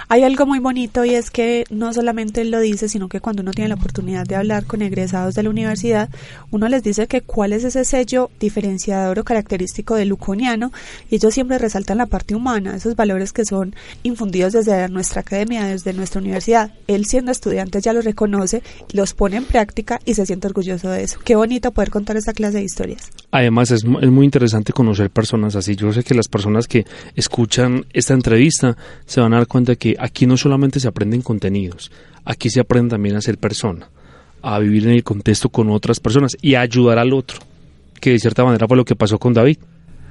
Hay 0.07 0.23
algo 0.23 0.45
muy 0.45 0.59
bonito 0.59 1.05
y 1.05 1.15
es 1.15 1.31
que 1.31 1.65
no 1.69 1.93
solamente 1.93 2.41
él 2.41 2.51
lo 2.51 2.59
dice, 2.59 2.89
sino 2.89 3.09
que 3.09 3.21
cuando 3.21 3.41
uno 3.41 3.51
tiene 3.51 3.69
la 3.69 3.75
oportunidad 3.75 4.25
de 4.25 4.35
hablar 4.35 4.65
con 4.65 4.81
egresados 4.81 5.35
de 5.35 5.43
la 5.43 5.49
universidad, 5.49 6.09
uno 6.51 6.67
les 6.67 6.83
dice 6.83 7.07
que 7.07 7.21
cuál 7.21 7.53
es 7.53 7.63
ese 7.63 7.85
sello 7.85 8.29
diferenciador 8.39 9.19
o 9.19 9.23
característico 9.23 9.95
del 9.95 10.09
luconiano 10.09 10.71
y 11.09 11.15
ellos 11.15 11.33
siempre 11.33 11.57
resaltan 11.57 11.97
la 11.97 12.05
parte 12.05 12.35
humana, 12.35 12.75
esos 12.75 12.95
valores 12.95 13.33
que 13.33 13.45
son 13.45 13.75
infundidos 14.03 14.53
desde 14.53 14.89
nuestra 14.89 15.21
academia, 15.21 15.65
desde 15.65 15.93
nuestra 15.93 16.21
universidad. 16.21 16.71
Él 16.87 17.05
siendo 17.05 17.31
estudiante 17.31 17.81
ya 17.81 17.93
los 17.93 18.05
reconoce, 18.05 18.63
los 18.93 19.13
pone 19.13 19.37
en 19.37 19.45
práctica 19.45 19.99
y 20.05 20.13
se 20.13 20.25
siente 20.25 20.47
orgulloso 20.47 20.89
de 20.89 21.03
eso. 21.03 21.19
Qué 21.23 21.35
bonito 21.35 21.71
poder 21.71 21.89
contar 21.89 22.17
esa 22.17 22.33
clase 22.33 22.57
de 22.57 22.63
historias. 22.63 23.11
Además, 23.31 23.71
es, 23.71 23.83
es 23.83 24.09
muy 24.09 24.25
interesante 24.25 24.73
conocer 24.73 25.09
personas 25.09 25.55
así. 25.55 25.75
Yo 25.75 25.91
sé 25.93 26.03
que 26.03 26.15
las 26.15 26.27
personas 26.27 26.67
que 26.67 26.85
escuchan 27.15 27.85
esta 27.93 28.13
entrevista 28.13 28.77
se 29.05 29.21
van 29.21 29.33
a 29.33 29.37
dar 29.37 29.47
cuenta 29.47 29.68
que 29.75 29.95
aquí 29.99 30.25
no 30.25 30.37
solamente 30.37 30.79
se 30.79 30.87
aprenden 30.87 31.21
contenidos, 31.21 31.91
aquí 32.25 32.49
se 32.49 32.59
aprende 32.59 32.91
también 32.91 33.15
a 33.15 33.21
ser 33.21 33.37
persona, 33.37 33.89
a 34.41 34.59
vivir 34.59 34.85
en 34.85 34.93
el 34.93 35.03
contexto 35.03 35.49
con 35.49 35.69
otras 35.69 35.99
personas 35.99 36.37
y 36.41 36.55
a 36.55 36.61
ayudar 36.61 36.99
al 36.99 37.13
otro, 37.13 37.39
que 37.99 38.11
de 38.11 38.19
cierta 38.19 38.43
manera 38.43 38.67
fue 38.67 38.77
lo 38.77 38.85
que 38.85 38.95
pasó 38.95 39.19
con 39.19 39.33
David. 39.33 39.57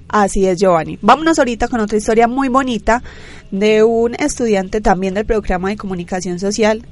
Así 0.08 0.46
es, 0.46 0.58
Giovanni. 0.58 0.98
Vámonos 1.02 1.38
ahorita 1.38 1.68
con 1.68 1.80
otra 1.80 1.98
historia 1.98 2.26
muy 2.26 2.48
bonita 2.48 3.02
de 3.50 3.82
un 3.82 4.14
estudiante 4.14 4.80
también 4.80 5.14
del 5.14 5.26
programa 5.26 5.68
de 5.68 5.76
comunicación 5.76 6.38
social 6.38 6.86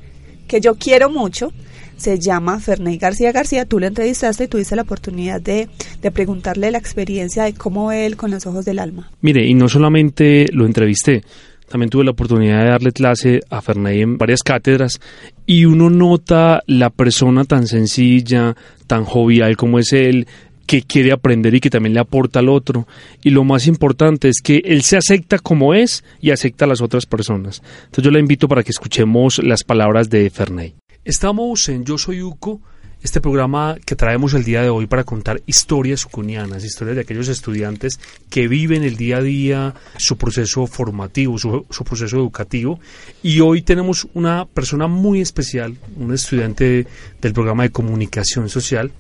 que 0.47 0.61
yo 0.61 0.75
quiero 0.77 1.11
mucho. 1.11 1.53
Se 1.97 2.19
llama 2.19 2.61
Ferney 2.61 2.99
García 2.99 3.33
García. 3.33 3.65
Tú 3.65 3.81
lo 3.81 3.87
entrevistaste 3.87 4.45
y 4.45 4.49
tuviste 4.49 4.77
la 4.77 4.83
oportunidad 4.83 5.41
de, 5.41 5.69
de 6.03 6.11
preguntarle 6.11 6.71
la 6.71 6.77
experiencia 6.77 7.45
de 7.45 7.55
cómo 7.55 7.87
ve 7.87 8.05
él 8.05 8.17
con 8.17 8.31
los 8.31 8.47
ojos 8.47 8.67
del 8.67 8.79
alma. 8.79 9.11
Mire, 9.23 9.47
y 9.47 9.55
no 9.55 9.67
solamente 9.67 10.47
lo 10.53 10.67
entrevisté, 10.67 11.23
también 11.69 11.91
tuve 11.91 12.05
la 12.05 12.13
oportunidad 12.13 12.63
de 12.63 12.71
darle 12.71 12.93
clase 12.93 13.41
a 13.51 13.61
Ferney 13.61 14.01
en 14.01 14.19
varias 14.19 14.43
cátedras 14.43 15.01
y 15.47 15.65
uno 15.65 15.91
nota 15.91 16.63
la 16.67 16.91
persona 16.91 17.45
tan 17.45 17.67
sencilla, 17.67 18.57
tan 18.87 19.05
jovial 19.05 19.57
como 19.57 19.79
es 19.79 19.93
él, 19.93 20.27
que 20.67 20.83
quiere 20.83 21.13
aprender 21.13 21.55
y 21.55 21.61
que 21.61 21.71
también 21.71 21.95
le 21.95 22.01
aporta 22.01 22.41
al 22.41 22.49
otro. 22.49 22.87
Y 23.23 23.31
lo 23.31 23.45
más 23.45 23.67
importante 23.67 24.29
es 24.29 24.41
que 24.43 24.63
él 24.65 24.83
se 24.83 24.97
acepta 24.97 25.39
como 25.39 25.75
es 25.75 26.05
y 26.21 26.31
acepta 26.31 26.65
a 26.65 26.69
las 26.69 26.81
otras 26.81 27.07
personas. 27.07 27.63
Entonces 27.85 28.05
yo 28.05 28.11
le 28.11 28.21
invito 28.21 28.49
para 28.49 28.63
que 28.63 28.73
escuchemos 28.73 29.39
las 29.39 29.63
palabras 29.65 30.11
de 30.11 30.29
Ferney. 30.31 30.75
Estamos 31.05 31.69
en 31.69 31.85
Yo 31.85 31.99
Soy 31.99 32.21
Uco, 32.23 32.61
este 33.03 33.21
programa 33.21 33.77
que 33.85 33.95
traemos 33.95 34.35
el 34.35 34.45
día 34.45 34.63
de 34.63 34.69
hoy 34.69 34.87
para 34.87 35.05
contar 35.05 35.41
historias 35.47 36.05
ucunianas, 36.05 36.65
historias 36.65 36.97
de 36.97 37.03
aquellos 37.03 37.29
estudiantes 37.29 38.01
que 38.31 38.49
viven 38.49 38.83
el 38.83 38.97
día 38.97 39.19
a 39.19 39.23
día 39.23 39.75
su 39.97 40.17
proceso 40.17 40.67
formativo, 40.67 41.39
su, 41.39 41.65
proceso 41.85 42.17
educativo. 42.17 42.81
Y 43.23 43.41
hoy 43.41 43.63
tenemos 43.63 44.09
una 44.15 44.45
persona 44.47 44.87
muy 44.87 45.21
especial, 45.21 45.77
un 45.97 46.13
estudiante 46.15 46.87
del 47.21 47.33
programa 47.33 47.65
de 47.65 47.71
comunicación 47.71 48.49
social, 48.49 48.91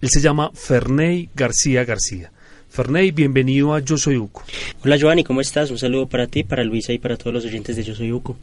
él 0.00 0.10
se 0.10 0.20
llama 0.20 0.50
Ferney 0.52 1.30
García 1.34 1.84
García. 1.84 2.30
Ferney, 2.68 3.10
bienvenido 3.10 3.72
a 3.72 3.80
Yo 3.80 3.96
Soy 3.96 4.16
Uco. 4.16 4.42
Hola 4.84 4.96
Giovanni, 4.96 5.24
¿cómo 5.24 5.40
estás? 5.40 5.70
Un 5.70 5.78
saludo 5.78 6.08
para 6.08 6.26
ti, 6.26 6.42
para 6.42 6.64
Luisa 6.64 6.92
y 6.92 6.98
para 6.98 7.16
todos 7.16 7.32
los 7.32 7.44
oyentes 7.44 7.76
de 7.76 7.84
Yo 7.84 7.94
Soy 7.94 8.12
Uco. 8.12 8.36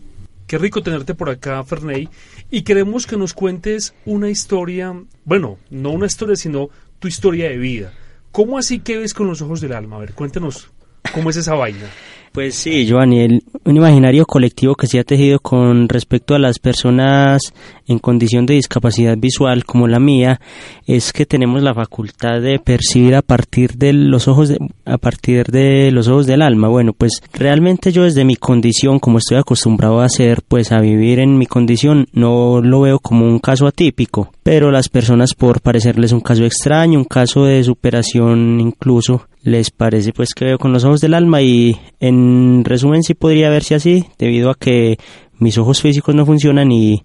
Qué 0.51 0.57
rico 0.57 0.83
tenerte 0.83 1.15
por 1.15 1.29
acá, 1.29 1.63
Ferney. 1.63 2.09
Y 2.49 2.63
queremos 2.63 3.07
que 3.07 3.15
nos 3.15 3.33
cuentes 3.33 3.93
una 4.03 4.29
historia, 4.29 4.93
bueno, 5.23 5.57
no 5.69 5.91
una 5.91 6.07
historia, 6.07 6.35
sino 6.35 6.69
tu 6.99 7.07
historia 7.07 7.47
de 7.47 7.55
vida. 7.55 7.93
¿Cómo 8.33 8.57
así 8.57 8.79
que 8.79 8.97
ves 8.97 9.13
con 9.13 9.27
los 9.27 9.41
ojos 9.41 9.61
del 9.61 9.71
alma? 9.71 9.95
A 9.95 9.99
ver, 9.99 10.13
cuéntanos 10.13 10.69
cómo 11.13 11.29
es 11.29 11.37
esa 11.37 11.53
vaina. 11.53 11.89
Pues 12.31 12.55
sí, 12.55 12.85
Giovanni, 12.85 13.19
el, 13.19 13.43
un 13.65 13.75
imaginario 13.75 14.25
colectivo 14.25 14.75
que 14.75 14.87
se 14.87 14.99
ha 14.99 15.03
tejido 15.03 15.39
con 15.39 15.89
respecto 15.89 16.33
a 16.33 16.39
las 16.39 16.59
personas 16.59 17.41
en 17.87 17.99
condición 17.99 18.45
de 18.45 18.53
discapacidad 18.53 19.17
visual 19.17 19.65
como 19.65 19.85
la 19.85 19.99
mía 19.99 20.39
es 20.87 21.11
que 21.11 21.25
tenemos 21.25 21.61
la 21.61 21.73
facultad 21.73 22.39
de 22.41 22.57
percibir 22.59 23.15
a 23.15 23.21
partir 23.21 23.73
de 23.73 23.91
los 23.91 24.29
ojos 24.29 24.47
de, 24.47 24.59
a 24.85 24.97
partir 24.97 25.47
de 25.47 25.91
los 25.91 26.07
ojos 26.07 26.25
del 26.25 26.41
alma. 26.41 26.69
Bueno, 26.69 26.93
pues 26.93 27.21
realmente 27.33 27.91
yo 27.91 28.03
desde 28.03 28.23
mi 28.23 28.37
condición, 28.37 28.99
como 28.99 29.17
estoy 29.17 29.37
acostumbrado 29.37 29.99
a 29.99 30.05
hacer, 30.05 30.41
pues 30.47 30.71
a 30.71 30.79
vivir 30.79 31.19
en 31.19 31.37
mi 31.37 31.47
condición, 31.47 32.07
no 32.13 32.61
lo 32.61 32.81
veo 32.81 32.99
como 32.99 33.25
un 33.25 33.39
caso 33.39 33.67
atípico, 33.67 34.31
pero 34.41 34.71
las 34.71 34.87
personas 34.87 35.33
por 35.33 35.59
parecerles 35.61 36.13
un 36.13 36.21
caso 36.21 36.45
extraño, 36.45 36.99
un 36.99 37.05
caso 37.05 37.43
de 37.43 37.63
superación 37.63 38.59
incluso, 38.61 39.27
les 39.43 39.71
parece 39.71 40.13
pues 40.13 40.33
que 40.35 40.45
veo 40.45 40.57
con 40.59 40.71
los 40.71 40.85
ojos 40.85 41.01
del 41.01 41.15
alma 41.15 41.41
y 41.41 41.75
en 41.99 42.20
resumen 42.63 43.03
sí 43.03 43.13
podría 43.13 43.49
verse 43.49 43.75
así 43.75 44.05
debido 44.17 44.49
a 44.49 44.55
que 44.55 44.97
mis 45.37 45.57
ojos 45.57 45.81
físicos 45.81 46.13
no 46.13 46.25
funcionan 46.25 46.71
y 46.71 47.03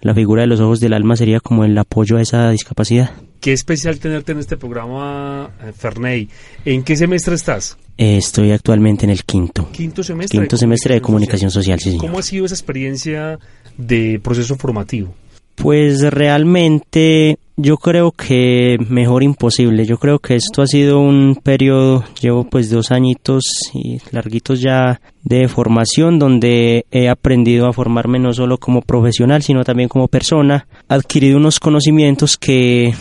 la 0.00 0.14
figura 0.14 0.42
de 0.42 0.48
los 0.48 0.60
ojos 0.60 0.80
del 0.80 0.92
alma 0.92 1.16
sería 1.16 1.40
como 1.40 1.64
el 1.64 1.76
apoyo 1.76 2.16
a 2.16 2.22
esa 2.22 2.50
discapacidad. 2.50 3.10
Qué 3.40 3.52
especial 3.52 3.98
tenerte 3.98 4.32
en 4.32 4.38
este 4.38 4.56
programa, 4.56 5.50
eh, 5.62 5.72
Ferney. 5.76 6.28
¿En 6.64 6.82
qué 6.82 6.96
semestre 6.96 7.34
estás? 7.34 7.76
Eh, 7.96 8.16
estoy 8.16 8.52
actualmente 8.52 9.04
en 9.04 9.10
el 9.10 9.24
quinto. 9.24 9.70
Quinto 9.70 10.02
semestre. 10.02 10.40
Quinto 10.40 10.56
semestre 10.56 10.94
de 10.94 11.00
comunicación 11.00 11.50
social, 11.50 11.78
sí. 11.78 11.96
¿Cómo 11.98 12.18
ha 12.18 12.22
sido 12.22 12.46
esa 12.46 12.54
experiencia 12.54 13.38
de 13.76 14.20
proceso 14.22 14.56
formativo? 14.56 15.14
Pues 15.54 16.00
realmente 16.00 17.38
yo 17.56 17.76
creo 17.76 18.10
que 18.10 18.76
mejor 18.88 19.22
imposible. 19.22 19.86
Yo 19.86 19.98
creo 19.98 20.18
que 20.18 20.34
esto 20.34 20.62
ha 20.62 20.66
sido 20.66 21.00
un 21.00 21.38
periodo, 21.42 22.04
llevo 22.20 22.44
pues 22.44 22.70
dos 22.70 22.90
añitos 22.90 23.44
y 23.72 23.98
larguitos 24.10 24.60
ya 24.60 25.00
de 25.22 25.48
formación 25.48 26.18
donde 26.18 26.86
he 26.90 27.08
aprendido 27.08 27.66
a 27.66 27.72
formarme 27.72 28.18
no 28.18 28.32
solo 28.32 28.58
como 28.58 28.82
profesional 28.82 29.42
sino 29.42 29.64
también 29.64 29.88
como 29.88 30.08
persona. 30.08 30.66
Adquirido 30.88 31.36
unos 31.36 31.60
conocimientos 31.60 32.36
que 32.36 32.92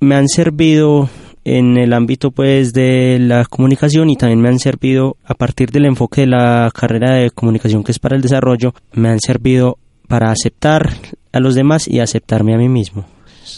me 0.00 0.14
han 0.14 0.28
servido 0.28 1.10
en 1.44 1.76
el 1.78 1.92
ámbito 1.92 2.30
pues 2.30 2.72
de 2.72 3.18
la 3.20 3.44
comunicación 3.44 4.10
y 4.10 4.16
también 4.16 4.40
me 4.40 4.48
han 4.48 4.58
servido 4.58 5.16
a 5.24 5.34
partir 5.34 5.70
del 5.70 5.86
enfoque 5.86 6.22
de 6.22 6.26
la 6.28 6.70
carrera 6.74 7.14
de 7.14 7.30
comunicación 7.30 7.84
que 7.84 7.92
es 7.92 7.98
para 7.98 8.16
el 8.16 8.22
desarrollo 8.22 8.74
me 8.92 9.08
han 9.08 9.20
servido 9.20 9.78
para 10.08 10.30
aceptar 10.30 10.94
a 11.32 11.40
los 11.40 11.54
demás 11.54 11.86
y 11.86 12.00
aceptarme 12.00 12.54
a 12.54 12.58
mí 12.58 12.68
mismo. 12.68 13.04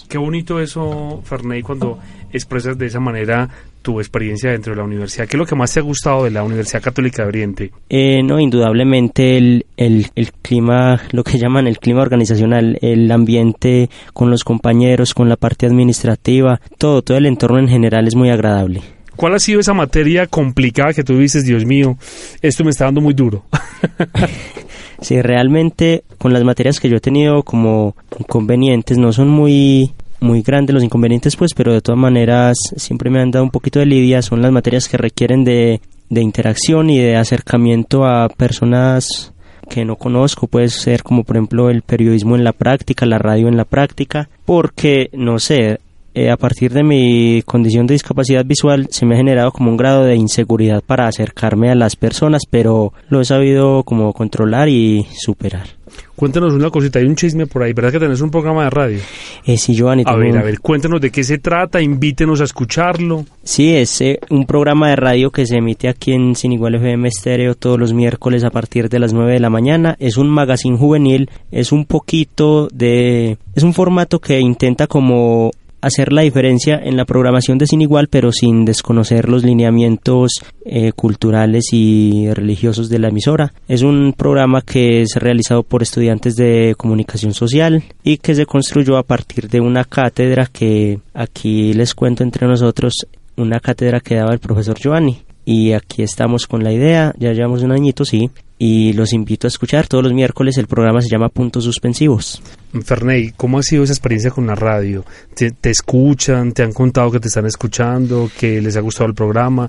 Qué 0.09 0.19
bonito 0.19 0.61
eso, 0.61 1.23
Ferney, 1.25 1.63
cuando 1.63 1.99
expresas 2.33 2.79
de 2.79 2.87
esa 2.87 3.01
manera 3.01 3.49
tu 3.83 3.99
experiencia 3.99 4.51
dentro 4.51 4.73
de 4.73 4.79
la 4.79 4.85
universidad. 4.85 5.27
¿Qué 5.27 5.37
es 5.37 5.39
lo 5.39 5.47
que 5.47 5.55
más 5.55 5.73
te 5.73 5.81
ha 5.81 5.83
gustado 5.83 6.25
de 6.25 6.31
la 6.31 6.43
Universidad 6.43 6.83
Católica 6.83 7.23
de 7.23 7.29
Oriente? 7.29 7.71
Eh, 7.89 8.23
no, 8.23 8.39
indudablemente 8.39 9.39
el, 9.39 9.67
el, 9.77 10.07
el, 10.15 10.33
clima, 10.33 11.01
lo 11.13 11.25
que 11.25 11.39
llaman 11.39 11.67
el 11.67 11.79
clima 11.79 12.03
organizacional, 12.03 12.79
el 12.83 13.11
ambiente 13.11 13.89
con 14.13 14.31
los 14.31 14.45
compañeros, 14.45 15.15
con 15.15 15.29
la 15.29 15.37
parte 15.37 15.67
administrativa, 15.67 16.61
todo, 16.79 17.03
todo 17.03 17.17
el 17.17 17.27
entorno 17.27 17.59
en 17.59 17.69
general 17.69 18.07
es 18.07 18.15
muy 18.15 18.31
agradable. 18.31 18.83
¿Cuál 19.17 19.35
ha 19.35 19.39
sido 19.39 19.61
esa 19.61 19.75
materia 19.75 20.27
complicada 20.27 20.95
que 20.95 21.05
tú 21.05 21.19
dices, 21.19 21.45
Dios 21.45 21.67
mío, 21.67 21.99
esto 22.41 22.65
me 22.65 22.71
está 22.71 22.87
dando 22.87 23.01
muy 23.01 23.13
duro? 23.13 23.45
sí, 25.01 25.21
realmente 25.23 26.05
con 26.19 26.33
las 26.33 26.45
materias 26.45 26.81
que 26.81 26.89
yo 26.89 26.97
he 26.97 27.01
tenido 27.01 27.43
como 27.43 27.95
inconvenientes 28.19 28.99
no 28.99 29.13
son 29.13 29.29
muy 29.29 29.93
muy 30.21 30.43
grandes 30.43 30.75
los 30.75 30.85
inconvenientes 30.85 31.35
pues 31.37 31.55
pero 31.55 31.73
de 31.73 31.81
todas 31.81 31.99
maneras 31.99 32.59
siempre 32.77 33.09
me 33.09 33.21
han 33.21 33.31
dado 33.31 33.43
un 33.43 33.51
poquito 33.51 33.79
de 33.79 33.87
lidia 33.87 34.21
son 34.21 34.43
las 34.43 34.53
materias 34.53 34.87
que 34.87 34.99
requieren 34.99 35.45
de, 35.45 35.81
de 36.11 36.21
interacción 36.21 36.91
y 36.91 36.99
de 36.99 37.17
acercamiento 37.17 38.05
a 38.05 38.29
personas 38.29 39.33
que 39.71 39.85
no 39.85 39.97
conozco, 39.97 40.49
puede 40.49 40.69
ser 40.69 41.03
como 41.03 41.25
por 41.25 41.37
ejemplo 41.37 41.71
el 41.71 41.83
periodismo 41.83 42.37
en 42.37 42.45
la 42.45 42.53
práctica, 42.53 43.07
la 43.07 43.19
radio 43.19 43.49
en 43.49 43.57
la 43.57 43.65
práctica, 43.65 44.29
porque 44.45 45.09
no 45.13 45.39
sé, 45.39 45.79
eh, 46.15 46.31
a 46.31 46.37
partir 46.37 46.73
de 46.73 46.83
mi 46.83 47.43
condición 47.43 47.87
de 47.87 47.95
discapacidad 47.95 48.45
visual 48.45 48.89
se 48.91 49.07
me 49.07 49.15
ha 49.15 49.19
generado 49.19 49.53
como 49.53 49.71
un 49.71 49.77
grado 49.77 50.05
de 50.05 50.17
inseguridad 50.17 50.83
para 50.85 51.07
acercarme 51.07 51.71
a 51.71 51.75
las 51.75 51.97
personas, 51.97 52.43
pero 52.49 52.93
lo 53.09 53.21
he 53.21 53.25
sabido 53.25 53.85
como 53.85 54.13
controlar 54.13 54.69
y 54.69 55.07
superar. 55.17 55.81
Cuéntanos 56.17 56.53
una 56.53 56.69
cosita, 56.69 56.99
hay 56.99 57.07
un 57.07 57.17
chisme 57.17 57.47
por 57.47 57.63
ahí, 57.63 57.73
¿verdad 57.73 57.93
que 57.93 57.99
tenés 57.99 58.21
un 58.21 58.31
programa 58.31 58.65
de 58.65 58.71
radio? 58.71 58.99
Eh, 59.47 59.57
sí, 59.57 59.75
Giovanni. 59.75 60.03
A 60.07 60.15
ver, 60.17 60.37
a 60.37 60.43
ver, 60.43 60.61
cuéntanos 60.61 61.01
de 61.01 61.11
qué 61.11 61.25
se 61.25 61.39
trata, 61.39 61.81
invítenos 61.81 62.43
a 62.43 62.45
escucharlo. 62.45 63.25
Sí, 63.43 63.75
es 63.75 64.01
eh, 64.03 64.21
un 64.29 64.45
programa 64.45 64.91
de 64.91 64.97
radio 64.97 65.31
que 65.31 65.47
se 65.47 65.57
emite 65.57 65.89
aquí 65.89 66.13
en 66.13 66.35
Sin 66.35 66.53
Igual 66.53 66.75
FM 66.75 67.09
Estéreo 67.09 67.55
todos 67.55 67.79
los 67.79 67.95
miércoles 67.95 68.45
a 68.45 68.51
partir 68.51 68.91
de 68.91 68.99
las 68.99 69.15
9 69.15 69.33
de 69.33 69.41
la 69.41 69.49
mañana. 69.49 69.97
Es 69.99 70.19
un 70.19 70.29
magazine 70.29 70.77
juvenil, 70.77 71.31
es 71.51 71.73
un 71.73 71.87
poquito 71.87 72.69
de... 72.69 73.39
Es 73.55 73.63
un 73.63 73.73
formato 73.73 74.21
que 74.21 74.39
intenta 74.41 74.87
como 74.87 75.51
hacer 75.81 76.13
la 76.13 76.23
diferencia 76.23 76.81
en 76.83 76.97
la 76.97 77.05
programación 77.05 77.59
de 77.59 77.67
Sin 77.67 77.81
Igual, 77.81 78.09
pero 78.09 78.33
sin 78.33 78.65
desconocer 78.65 79.29
los 79.29 79.45
lineamientos 79.45 80.33
eh, 80.65 80.93
culturales 80.93 81.67
y 81.73 82.29
religiosos 82.33 82.89
de 82.89 82.99
la 82.99 83.09
emisora. 83.09 83.53
Es 83.69 83.83
un 83.83 84.15
programa 84.17 84.63
que 84.63 85.03
es 85.03 85.15
realizado 85.17 85.63
por 85.63 85.83
estudiantes 85.83 86.37
de 86.37 86.75
comunicación 86.77 87.35
social 87.35 87.83
y 88.03 88.19
que 88.19 88.35
se 88.35 88.47
construyó 88.47 88.97
a 88.97 89.03
partir 89.03 89.49
de 89.49 89.61
una 89.61 89.85
cátedra 89.85 90.47
que 90.47 90.99
aquí 91.15 91.73
les 91.73 91.95
cuento 91.95 92.23
entre 92.23 92.47
nosotros, 92.47 93.07
una 93.37 93.61
cátedra 93.61 94.01
que 94.01 94.17
daba 94.17 94.33
el 94.33 94.41
profesor 94.41 94.79
Giovanni. 94.79 95.19
Y 95.45 95.73
aquí 95.73 96.03
estamos 96.03 96.47
con 96.47 96.63
la 96.63 96.73
idea, 96.73 97.13
ya 97.19 97.33
llevamos 97.33 97.63
un 97.63 97.73
añito, 97.73 98.05
sí, 98.05 98.31
y 98.59 98.93
los 98.93 99.13
invito 99.13 99.47
a 99.47 99.49
escuchar 99.49 99.89
todos 99.89 100.05
los 100.05 100.13
miércoles. 100.13 100.59
El 100.59 100.67
programa 100.67 101.01
se 101.01 101.09
llama 101.09 101.31
Puntos 101.31 101.65
Suspensivos. 101.65 102.43
Ferney, 102.85 103.33
¿cómo 103.37 103.59
ha 103.59 103.63
sido 103.63 103.85
esa 103.85 103.93
experiencia 103.93 104.31
con 104.31 104.47
la 104.47 104.55
radio? 104.55 105.05
¿Te, 105.35 105.51
¿Te, 105.51 105.71
escuchan? 105.71 106.53
¿Te 106.53 106.63
han 106.63 106.73
contado 106.73 107.11
que 107.11 107.19
te 107.19 107.29
están 107.29 107.47
escuchando? 107.47 108.31
¿Que 108.39 108.61
les 108.61 108.77
ha 108.77 108.81
gustado 108.81 109.09
el 109.09 109.15
programa? 109.15 109.69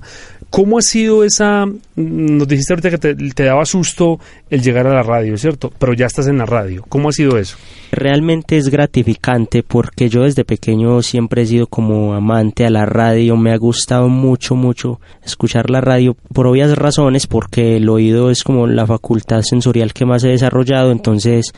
¿Cómo 0.50 0.78
ha 0.78 0.82
sido 0.82 1.24
esa... 1.24 1.64
Nos 1.96 2.46
dijiste 2.46 2.74
ahorita 2.74 2.90
que 2.90 2.98
te, 2.98 3.14
te 3.14 3.44
daba 3.44 3.64
susto 3.64 4.20
el 4.50 4.62
llegar 4.62 4.86
a 4.86 4.94
la 4.94 5.02
radio, 5.02 5.36
¿cierto? 5.36 5.72
Pero 5.78 5.94
ya 5.94 6.06
estás 6.06 6.28
en 6.28 6.38
la 6.38 6.46
radio. 6.46 6.84
¿Cómo 6.88 7.08
ha 7.08 7.12
sido 7.12 7.38
eso? 7.38 7.56
Realmente 7.90 8.56
es 8.56 8.68
gratificante 8.68 9.62
porque 9.62 10.08
yo 10.08 10.22
desde 10.22 10.44
pequeño 10.44 11.02
siempre 11.02 11.42
he 11.42 11.46
sido 11.46 11.66
como 11.66 12.14
amante 12.14 12.64
a 12.64 12.70
la 12.70 12.86
radio. 12.86 13.36
Me 13.36 13.52
ha 13.52 13.56
gustado 13.56 14.08
mucho, 14.08 14.54
mucho 14.54 15.00
escuchar 15.24 15.70
la 15.70 15.80
radio 15.80 16.16
por 16.32 16.46
obvias 16.46 16.76
razones 16.76 17.26
porque 17.26 17.76
el 17.76 17.88
oído 17.88 18.30
es 18.30 18.44
como 18.44 18.66
la 18.66 18.86
facultad 18.86 19.42
sensorial 19.42 19.92
que 19.92 20.06
más 20.06 20.22
he 20.24 20.28
desarrollado. 20.28 20.92
Entonces 20.92 21.52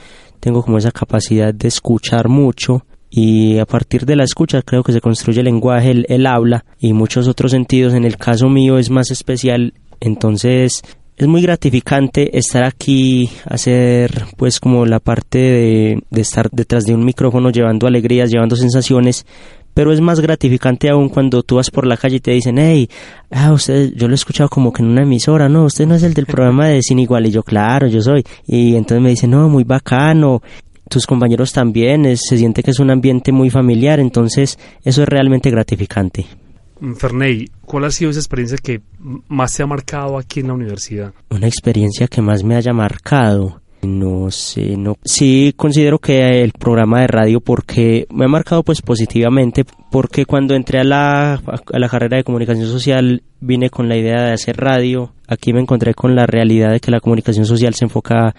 tengo 0.44 0.62
como 0.62 0.76
esa 0.76 0.92
capacidad 0.92 1.54
de 1.54 1.68
escuchar 1.68 2.28
mucho 2.28 2.85
y 3.09 3.59
a 3.59 3.64
partir 3.64 4.04
de 4.04 4.14
la 4.14 4.24
escucha 4.24 4.61
creo 4.61 4.83
que 4.83 4.92
se 4.92 5.00
construye 5.00 5.40
el 5.40 5.46
lenguaje, 5.46 5.90
el, 5.90 6.04
el 6.11 6.26
habla 6.26 6.66
y 6.78 6.92
muchos 6.92 7.28
otros 7.28 7.52
sentidos. 7.52 7.94
En 7.94 8.04
el 8.04 8.18
caso 8.18 8.50
mío 8.50 8.76
es 8.76 8.90
más 8.90 9.11
especial, 9.11 9.72
entonces 10.00 10.83
es 11.16 11.26
muy 11.26 11.40
gratificante 11.40 12.37
estar 12.37 12.62
aquí, 12.62 13.30
hacer 13.46 14.26
pues 14.37 14.61
como 14.61 14.85
la 14.85 15.00
parte 15.00 15.38
de, 15.38 16.02
de, 16.11 16.20
estar 16.20 16.50
detrás 16.50 16.85
de 16.85 16.92
un 16.92 17.07
micrófono 17.07 17.48
llevando 17.48 17.87
alegrías, 17.87 18.30
llevando 18.30 18.54
sensaciones, 18.54 19.24
pero 19.74 19.92
es 19.92 20.00
más 20.00 20.20
gratificante 20.20 20.88
aún 20.88 21.08
cuando 21.08 21.42
tú 21.42 21.56
vas 21.56 21.70
por 21.70 21.87
la 21.87 21.96
calle 21.96 22.16
y 22.16 22.20
te 22.20 22.30
dicen, 22.30 22.58
hey, 22.58 22.88
ah, 23.30 23.52
usted, 23.52 23.92
yo 23.94 24.06
lo 24.06 24.14
he 24.14 24.16
escuchado 24.16 24.48
como 24.48 24.72
que 24.72 24.82
en 24.82 24.88
una 24.88 25.02
emisora, 25.02 25.48
no, 25.48 25.64
usted 25.64 25.87
no 25.87 25.94
es 25.94 26.02
el 26.02 26.14
del 26.14 26.26
programa 26.26 26.68
de 26.68 26.82
Sin 26.82 26.98
Igual, 26.98 27.26
y 27.26 27.30
yo, 27.30 27.42
claro, 27.42 27.88
yo 27.88 28.00
soy, 28.00 28.24
y 28.46 28.76
entonces 28.76 29.02
me 29.02 29.10
dicen, 29.10 29.30
no, 29.30 29.48
muy 29.48 29.64
bacano, 29.64 30.40
tus 30.88 31.06
compañeros 31.06 31.52
también, 31.52 32.06
es, 32.06 32.20
se 32.28 32.38
siente 32.38 32.62
que 32.62 32.70
es 32.70 32.78
un 32.78 32.90
ambiente 32.90 33.32
muy 33.32 33.50
familiar, 33.50 34.00
entonces 34.00 34.58
eso 34.84 35.02
es 35.02 35.08
realmente 35.08 35.50
gratificante. 35.50 36.26
Ferney, 36.96 37.48
¿cuál 37.64 37.84
ha 37.84 37.90
sido 37.90 38.10
esa 38.10 38.20
experiencia 38.20 38.58
que 38.58 38.82
más 39.28 39.54
te 39.54 39.62
ha 39.62 39.66
marcado 39.66 40.18
aquí 40.18 40.40
en 40.40 40.48
la 40.48 40.54
universidad? 40.54 41.14
Una 41.30 41.46
experiencia 41.46 42.08
que 42.08 42.20
más 42.20 42.42
me 42.42 42.56
haya 42.56 42.72
marcado. 42.72 43.60
No 43.87 44.31
sé, 44.31 44.77
no. 44.77 44.97
Sí 45.05 45.53
considero 45.57 45.99
que 45.99 46.42
el 46.42 46.53
programa 46.53 47.01
de 47.01 47.07
radio 47.07 47.40
porque 47.40 48.07
me 48.11 48.25
ha 48.25 48.29
marcado 48.29 48.62
pues 48.62 48.83
positivamente 48.83 49.64
porque 49.90 50.27
cuando 50.27 50.55
entré 50.55 50.81
a 50.81 50.85
la, 50.85 51.35
a 51.35 51.79
la 51.79 51.88
carrera 51.88 52.16
de 52.16 52.25
comunicación 52.25 52.66
social 52.66 53.23
vine 53.40 53.70
con 53.70 53.88
la 53.88 53.97
idea 53.97 54.23
de 54.23 54.33
hacer 54.33 54.57
radio. 54.57 55.12
Aquí 55.27 55.53
me 55.53 55.61
encontré 55.61 55.94
con 55.94 56.14
la 56.14 56.27
realidad 56.27 56.73
de 56.73 56.81
que 56.81 56.90
la 56.90 57.01
comunicación 57.01 57.47
social 57.47 57.75
se 57.75 57.85
enfoca 57.85 58.35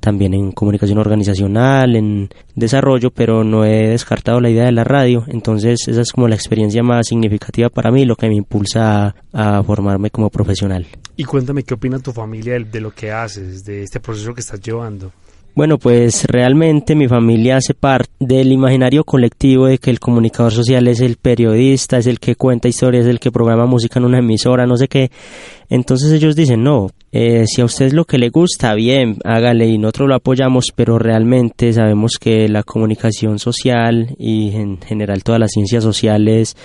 también 0.00 0.34
en 0.34 0.52
comunicación 0.52 0.98
organizacional, 0.98 1.94
en 1.94 2.30
desarrollo, 2.54 3.10
pero 3.10 3.44
no 3.44 3.64
he 3.64 3.88
descartado 3.88 4.40
la 4.40 4.50
idea 4.50 4.64
de 4.64 4.72
la 4.72 4.84
radio, 4.84 5.24
entonces 5.28 5.86
esa 5.86 6.00
es 6.00 6.12
como 6.12 6.26
la 6.26 6.34
experiencia 6.34 6.82
más 6.82 7.06
significativa 7.08 7.68
para 7.68 7.90
mí, 7.90 8.04
lo 8.04 8.16
que 8.16 8.28
me 8.28 8.34
impulsa 8.34 9.14
a, 9.32 9.62
formarme 9.62 10.10
como 10.10 10.30
profesional. 10.30 10.86
Y 11.16 11.24
cuéntame 11.24 11.62
qué 11.62 11.74
opina 11.74 11.98
tu 11.98 12.12
familia 12.12 12.58
de 12.58 12.80
lo 12.80 12.92
que 12.92 13.12
haces, 13.12 13.62
de 13.64 13.82
este 13.82 14.00
proceso 14.00 14.34
que 14.34 14.40
estás 14.40 14.60
llevando. 14.60 15.12
Bueno, 15.54 15.78
pues 15.78 16.24
realmente 16.26 16.94
mi 16.94 17.08
familia 17.08 17.56
hace 17.56 17.74
parte 17.74 18.10
del 18.20 18.52
imaginario 18.52 19.02
colectivo 19.02 19.66
de 19.66 19.78
que 19.78 19.90
el 19.90 19.98
comunicador 19.98 20.52
social 20.52 20.86
es 20.86 21.00
el 21.00 21.16
periodista, 21.16 21.98
es 21.98 22.06
el 22.06 22.20
que 22.20 22.36
cuenta 22.36 22.68
historias, 22.68 23.04
es 23.04 23.10
el 23.10 23.18
que 23.18 23.32
programa 23.32 23.66
música 23.66 23.98
en 23.98 24.04
una 24.04 24.18
emisora, 24.18 24.64
no 24.64 24.76
sé 24.76 24.86
qué. 24.86 25.10
Entonces 25.68 26.12
ellos 26.12 26.36
dicen, 26.36 26.62
no, 26.62 26.90
eh, 27.10 27.44
si 27.46 27.60
a 27.60 27.64
usted 27.64 27.86
es 27.86 27.92
lo 27.92 28.04
que 28.04 28.18
le 28.18 28.30
gusta, 28.30 28.74
bien, 28.74 29.16
hágale 29.24 29.66
y 29.66 29.76
nosotros 29.76 30.08
lo 30.08 30.14
apoyamos, 30.14 30.66
pero 30.74 30.98
realmente 31.00 31.72
sabemos 31.72 32.12
que 32.20 32.48
la 32.48 32.62
comunicación 32.62 33.40
social 33.40 34.14
y 34.18 34.54
en 34.54 34.80
general 34.80 35.24
todas 35.24 35.40
las 35.40 35.50
ciencias 35.50 35.82
sociales 35.82 36.56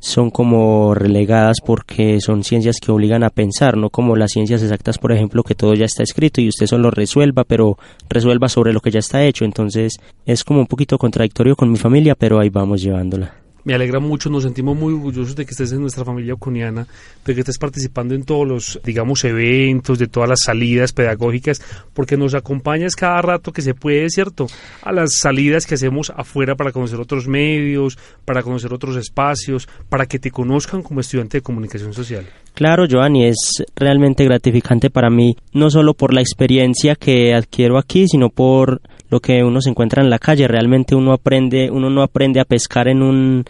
son 0.00 0.30
como 0.30 0.94
relegadas 0.94 1.58
porque 1.64 2.20
son 2.20 2.42
ciencias 2.42 2.76
que 2.82 2.90
obligan 2.90 3.22
a 3.22 3.30
pensar, 3.30 3.76
no 3.76 3.90
como 3.90 4.16
las 4.16 4.32
ciencias 4.32 4.62
exactas, 4.62 4.98
por 4.98 5.12
ejemplo, 5.12 5.44
que 5.44 5.54
todo 5.54 5.74
ya 5.74 5.84
está 5.84 6.02
escrito 6.02 6.40
y 6.40 6.48
usted 6.48 6.66
solo 6.66 6.90
resuelva, 6.90 7.44
pero 7.44 7.78
resuelva 8.08 8.48
sobre 8.48 8.72
lo 8.72 8.80
que 8.80 8.90
ya 8.90 8.98
está 8.98 9.22
hecho. 9.22 9.44
Entonces 9.44 10.00
es 10.26 10.42
como 10.42 10.60
un 10.60 10.66
poquito 10.66 10.98
contradictorio 10.98 11.54
con 11.54 11.70
mi 11.70 11.76
familia, 11.76 12.14
pero 12.14 12.40
ahí 12.40 12.48
vamos 12.48 12.82
llevándola. 12.82 13.39
Me 13.64 13.74
alegra 13.74 14.00
mucho, 14.00 14.30
nos 14.30 14.44
sentimos 14.44 14.76
muy 14.76 14.94
orgullosos 14.94 15.36
de 15.36 15.44
que 15.44 15.50
estés 15.50 15.72
en 15.72 15.80
nuestra 15.80 16.04
familia 16.04 16.34
ocuniana, 16.34 16.86
de 17.24 17.34
que 17.34 17.40
estés 17.40 17.58
participando 17.58 18.14
en 18.14 18.24
todos 18.24 18.46
los, 18.46 18.80
digamos, 18.84 19.24
eventos, 19.24 19.98
de 19.98 20.06
todas 20.06 20.28
las 20.28 20.40
salidas 20.44 20.92
pedagógicas, 20.92 21.60
porque 21.92 22.16
nos 22.16 22.34
acompañas 22.34 22.96
cada 22.96 23.20
rato 23.22 23.52
que 23.52 23.62
se 23.62 23.74
puede, 23.74 24.08
¿cierto? 24.10 24.46
A 24.82 24.92
las 24.92 25.18
salidas 25.18 25.66
que 25.66 25.74
hacemos 25.74 26.12
afuera 26.16 26.54
para 26.56 26.72
conocer 26.72 27.00
otros 27.00 27.28
medios, 27.28 27.98
para 28.24 28.42
conocer 28.42 28.72
otros 28.72 28.96
espacios, 28.96 29.68
para 29.88 30.06
que 30.06 30.18
te 30.18 30.30
conozcan 30.30 30.82
como 30.82 31.00
estudiante 31.00 31.38
de 31.38 31.42
comunicación 31.42 31.92
social. 31.92 32.26
Claro, 32.54 32.84
Joanny, 32.90 33.26
es 33.26 33.64
realmente 33.76 34.24
gratificante 34.24 34.90
para 34.90 35.10
mí, 35.10 35.36
no 35.52 35.70
solo 35.70 35.94
por 35.94 36.12
la 36.12 36.20
experiencia 36.20 36.94
que 36.94 37.34
adquiero 37.34 37.78
aquí, 37.78 38.06
sino 38.08 38.28
por 38.30 38.80
lo 39.10 39.20
que 39.20 39.42
uno 39.44 39.60
se 39.60 39.70
encuentra 39.70 40.02
en 40.02 40.10
la 40.10 40.18
calle. 40.18 40.48
Realmente 40.48 40.94
uno 40.94 41.12
aprende, 41.12 41.70
uno 41.70 41.90
no 41.90 42.02
aprende 42.02 42.40
a 42.40 42.44
pescar 42.44 42.88
en 42.88 43.02
un, 43.02 43.44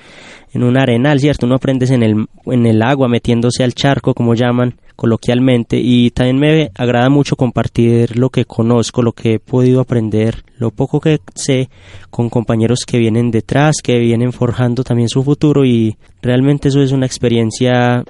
en 0.53 0.63
un 0.63 0.77
arenal, 0.77 1.21
¿cierto? 1.21 1.47
Uno 1.47 1.57
aprende 1.57 1.87
en 1.95 2.03
el, 2.03 2.27
en 2.47 2.67
el 2.67 2.83
agua, 2.83 3.09
metiéndose 3.09 3.63
al 3.63 3.75
charco, 3.75 4.15
como 4.15 4.35
llaman 4.35 4.75
coloquialmente. 4.97 5.79
Y 5.79 6.11
también 6.11 6.39
me 6.39 6.71
agrada 6.75 7.09
mucho 7.09 7.37
compartir 7.37 8.19
lo 8.19 8.31
que 8.31 8.45
conozco, 8.45 9.03
lo 9.03 9.13
que 9.13 9.35
he 9.35 9.39
podido 9.39 9.81
aprender, 9.81 10.45
lo 10.57 10.71
poco 10.71 11.01
que 11.01 11.21
sé 11.35 11.69
con 12.11 12.29
compañeros 12.29 12.81
que 12.87 12.99
vienen 12.99 13.31
detrás, 13.31 13.77
que 13.83 13.99
vienen 13.99 14.33
forjando 14.33 14.83
también 14.85 15.09
su 15.09 15.23
futuro 15.23 15.65
y 15.65 15.97
realmente 16.23 16.69
eso 16.69 16.83
es 16.83 16.93
una 16.93 17.07
experiencia 17.07 18.05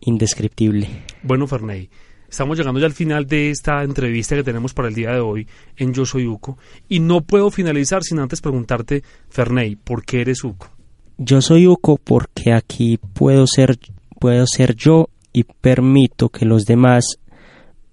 indescriptible. 0.00 0.88
Bueno, 1.22 1.46
Ferney, 1.46 1.88
Estamos 2.32 2.56
llegando 2.56 2.80
ya 2.80 2.86
al 2.86 2.94
final 2.94 3.26
de 3.26 3.50
esta 3.50 3.82
entrevista 3.82 4.34
que 4.34 4.42
tenemos 4.42 4.72
para 4.72 4.88
el 4.88 4.94
día 4.94 5.10
de 5.10 5.20
hoy 5.20 5.46
en 5.76 5.92
Yo 5.92 6.06
Soy 6.06 6.26
Uco. 6.26 6.56
Y 6.88 6.98
no 6.98 7.20
puedo 7.20 7.50
finalizar 7.50 8.02
sin 8.02 8.20
antes 8.20 8.40
preguntarte, 8.40 9.02
Ferney, 9.28 9.76
¿por 9.76 10.02
qué 10.02 10.22
eres 10.22 10.42
Uco? 10.42 10.70
Yo 11.18 11.42
soy 11.42 11.66
Uco 11.66 11.98
porque 12.02 12.54
aquí 12.54 12.96
puedo 12.96 13.46
ser, 13.46 13.78
puedo 14.18 14.46
ser 14.46 14.74
yo 14.74 15.10
y 15.34 15.44
permito 15.44 16.30
que 16.30 16.46
los 16.46 16.64
demás 16.64 17.04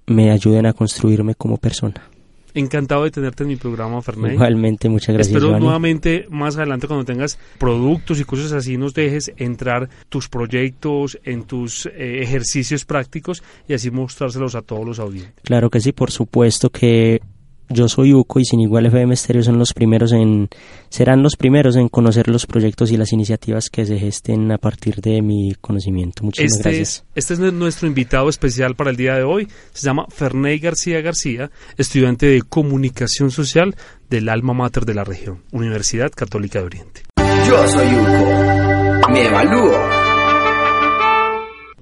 me 0.07 0.31
ayuden 0.31 0.67
a 0.67 0.73
construirme 0.73 1.35
como 1.35 1.57
persona. 1.57 2.08
Encantado 2.53 3.03
de 3.03 3.11
tenerte 3.11 3.43
en 3.43 3.49
mi 3.49 3.55
programa, 3.55 4.01
Ferney. 4.01 4.33
Igualmente, 4.33 4.89
muchas 4.89 5.13
gracias. 5.15 5.27
Espero 5.27 5.47
Giovanni. 5.47 5.65
nuevamente 5.65 6.25
más 6.29 6.57
adelante 6.57 6.87
cuando 6.87 7.05
tengas 7.05 7.37
productos 7.57 8.19
y 8.19 8.23
cosas 8.23 8.51
así 8.51 8.77
nos 8.77 8.93
dejes 8.93 9.31
entrar 9.37 9.89
tus 10.09 10.29
proyectos 10.29 11.19
en 11.23 11.43
tus 11.43 11.85
eh, 11.85 12.21
ejercicios 12.21 12.85
prácticos 12.85 13.43
y 13.67 13.73
así 13.73 13.91
mostrárselos 13.91 14.55
a 14.55 14.61
todos 14.61 14.85
los 14.85 14.99
audientes. 14.99 15.33
Claro 15.43 15.69
que 15.69 15.79
sí, 15.79 15.91
por 15.91 16.11
supuesto 16.11 16.69
que 16.69 17.21
yo 17.69 17.87
soy 17.87 18.13
Uco 18.13 18.39
y 18.39 18.45
Sin 18.45 18.59
Igual 18.61 18.87
FM 18.87 19.15
Stereo 19.15 19.43
son 19.43 19.59
los 19.59 19.73
primeros 19.73 20.11
en 20.11 20.49
serán 20.89 21.21
los 21.21 21.35
primeros 21.35 21.75
en 21.75 21.87
conocer 21.87 22.27
los 22.27 22.45
proyectos 22.47 22.91
y 22.91 22.97
las 22.97 23.13
iniciativas 23.13 23.69
que 23.69 23.85
se 23.85 23.99
gesten 23.99 24.51
a 24.51 24.57
partir 24.57 24.95
de 25.01 25.21
mi 25.21 25.53
conocimiento. 25.61 26.23
Muchísimas 26.23 26.53
Este, 26.57 26.69
gracias. 26.69 27.05
este 27.15 27.33
es 27.35 27.39
nuestro 27.39 27.87
invitado 27.87 28.27
especial 28.29 28.75
para 28.75 28.89
el 28.89 28.97
día 28.97 29.15
de 29.15 29.23
hoy. 29.23 29.47
Se 29.73 29.85
llama 29.85 30.05
Ferney 30.09 30.57
García 30.59 31.01
García, 31.01 31.51
estudiante 31.77 32.25
de 32.25 32.41
comunicación 32.41 33.29
social 33.31 33.75
del 34.09 34.29
alma 34.29 34.53
mater 34.53 34.85
de 34.85 34.95
la 34.95 35.03
región, 35.03 35.43
Universidad 35.51 36.11
Católica 36.11 36.59
de 36.59 36.65
Oriente. 36.65 37.01
Yo 37.47 37.67
soy 37.67 37.87
Uco. 37.87 39.09
Me 39.11 39.25
evalúo. 39.25 39.79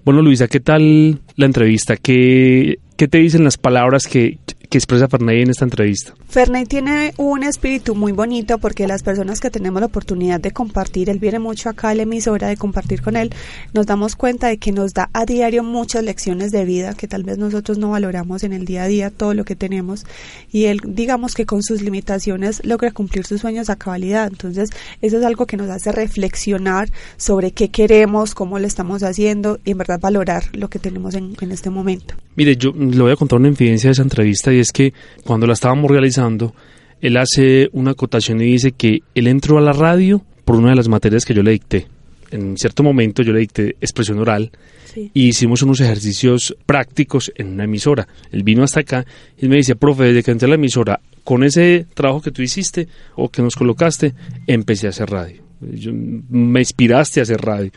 Bueno, 0.03 0.21
Luisa, 0.21 0.47
¿qué 0.47 0.59
tal 0.61 1.19
la 1.35 1.45
entrevista? 1.45 1.97
¿Qué, 1.97 2.79
qué 2.95 3.07
te 3.09 3.17
dicen 3.17 3.43
las 3.43 3.57
palabras 3.57 4.07
que, 4.07 4.37
que 4.69 4.77
expresa 4.77 5.07
Ferney 5.07 5.41
en 5.41 5.49
esta 5.49 5.65
entrevista? 5.65 6.13
Ferney 6.29 6.65
tiene 6.65 7.13
un 7.17 7.43
espíritu 7.43 7.95
muy 7.95 8.11
bonito 8.11 8.57
porque 8.57 8.87
las 8.87 9.03
personas 9.03 9.39
que 9.39 9.49
tenemos 9.49 9.79
la 9.79 9.87
oportunidad 9.87 10.39
de 10.39 10.51
compartir, 10.51 11.09
él 11.09 11.19
viene 11.19 11.39
mucho 11.39 11.69
acá 11.69 11.89
a 11.89 11.95
la 11.95 12.03
emisora 12.03 12.47
de 12.47 12.57
compartir 12.57 13.01
con 13.01 13.15
él, 13.15 13.31
nos 13.73 13.85
damos 13.85 14.15
cuenta 14.15 14.47
de 14.47 14.57
que 14.57 14.71
nos 14.71 14.93
da 14.93 15.09
a 15.13 15.25
diario 15.25 15.63
muchas 15.63 16.03
lecciones 16.03 16.51
de 16.51 16.65
vida 16.65 16.93
que 16.93 17.07
tal 17.07 17.23
vez 17.23 17.37
nosotros 17.37 17.77
no 17.77 17.91
valoramos 17.91 18.43
en 18.43 18.53
el 18.53 18.65
día 18.65 18.83
a 18.83 18.87
día 18.87 19.09
todo 19.09 19.33
lo 19.33 19.45
que 19.45 19.55
tenemos 19.55 20.05
y 20.51 20.65
él 20.65 20.81
digamos 20.85 21.33
que 21.33 21.45
con 21.45 21.63
sus 21.63 21.81
limitaciones 21.81 22.61
logra 22.65 22.91
cumplir 22.91 23.25
sus 23.25 23.41
sueños 23.41 23.69
a 23.69 23.75
cabalidad. 23.75 24.27
Entonces 24.27 24.69
eso 25.01 25.17
es 25.17 25.25
algo 25.25 25.45
que 25.45 25.57
nos 25.57 25.69
hace 25.69 25.91
reflexionar 25.91 26.89
sobre 27.17 27.51
qué 27.51 27.69
queremos, 27.69 28.35
cómo 28.35 28.59
lo 28.59 28.67
estamos 28.67 29.03
haciendo 29.03 29.59
y 29.63 29.71
en 29.71 29.77
verdad 29.77 29.99
valorar 29.99 30.43
lo 30.53 30.69
que 30.69 30.79
tenemos 30.79 31.15
en, 31.15 31.35
en 31.39 31.51
este 31.51 31.69
momento. 31.69 32.15
Mire, 32.35 32.55
yo 32.55 32.71
le 32.71 33.01
voy 33.01 33.11
a 33.11 33.15
contar 33.15 33.39
una 33.39 33.47
infidencia 33.47 33.87
de 33.87 33.93
esa 33.93 34.03
entrevista 34.03 34.53
y 34.53 34.56
es 34.59 34.71
que 34.71 34.93
cuando 35.23 35.47
la 35.47 35.53
estábamos 35.53 35.89
realizando, 35.89 36.53
él 37.01 37.17
hace 37.17 37.69
una 37.73 37.91
acotación 37.91 38.41
y 38.41 38.45
dice 38.45 38.71
que 38.71 39.01
él 39.15 39.27
entró 39.27 39.57
a 39.57 39.61
la 39.61 39.73
radio 39.73 40.23
por 40.45 40.55
una 40.55 40.69
de 40.71 40.75
las 40.75 40.87
materias 40.87 41.25
que 41.25 41.33
yo 41.33 41.43
le 41.43 41.51
dicté. 41.51 41.87
En 42.31 42.57
cierto 42.57 42.83
momento 42.83 43.21
yo 43.23 43.31
le 43.33 43.39
dicté 43.39 43.75
expresión 43.79 44.19
oral 44.19 44.51
Sí. 44.93 45.11
y 45.13 45.27
hicimos 45.27 45.61
unos 45.61 45.79
ejercicios 45.81 46.55
prácticos 46.65 47.31
en 47.35 47.47
una 47.53 47.65
emisora. 47.65 48.07
Él 48.31 48.43
vino 48.43 48.63
hasta 48.63 48.79
acá 48.81 49.05
y 49.37 49.47
me 49.47 49.57
dice, 49.57 49.75
profe, 49.75 50.05
desde 50.05 50.23
que 50.23 50.31
entré 50.31 50.47
a 50.47 50.49
la 50.49 50.55
emisora, 50.55 50.99
con 51.23 51.43
ese 51.43 51.85
trabajo 51.93 52.21
que 52.21 52.31
tú 52.31 52.41
hiciste 52.41 52.87
o 53.15 53.29
que 53.29 53.41
nos 53.41 53.55
colocaste, 53.55 54.13
empecé 54.47 54.87
a 54.87 54.89
hacer 54.89 55.09
radio. 55.09 55.41
Yo- 55.61 55.91
me 55.93 56.59
inspiraste 56.61 57.19
a 57.19 57.23
hacer 57.23 57.41
radio. 57.41 57.71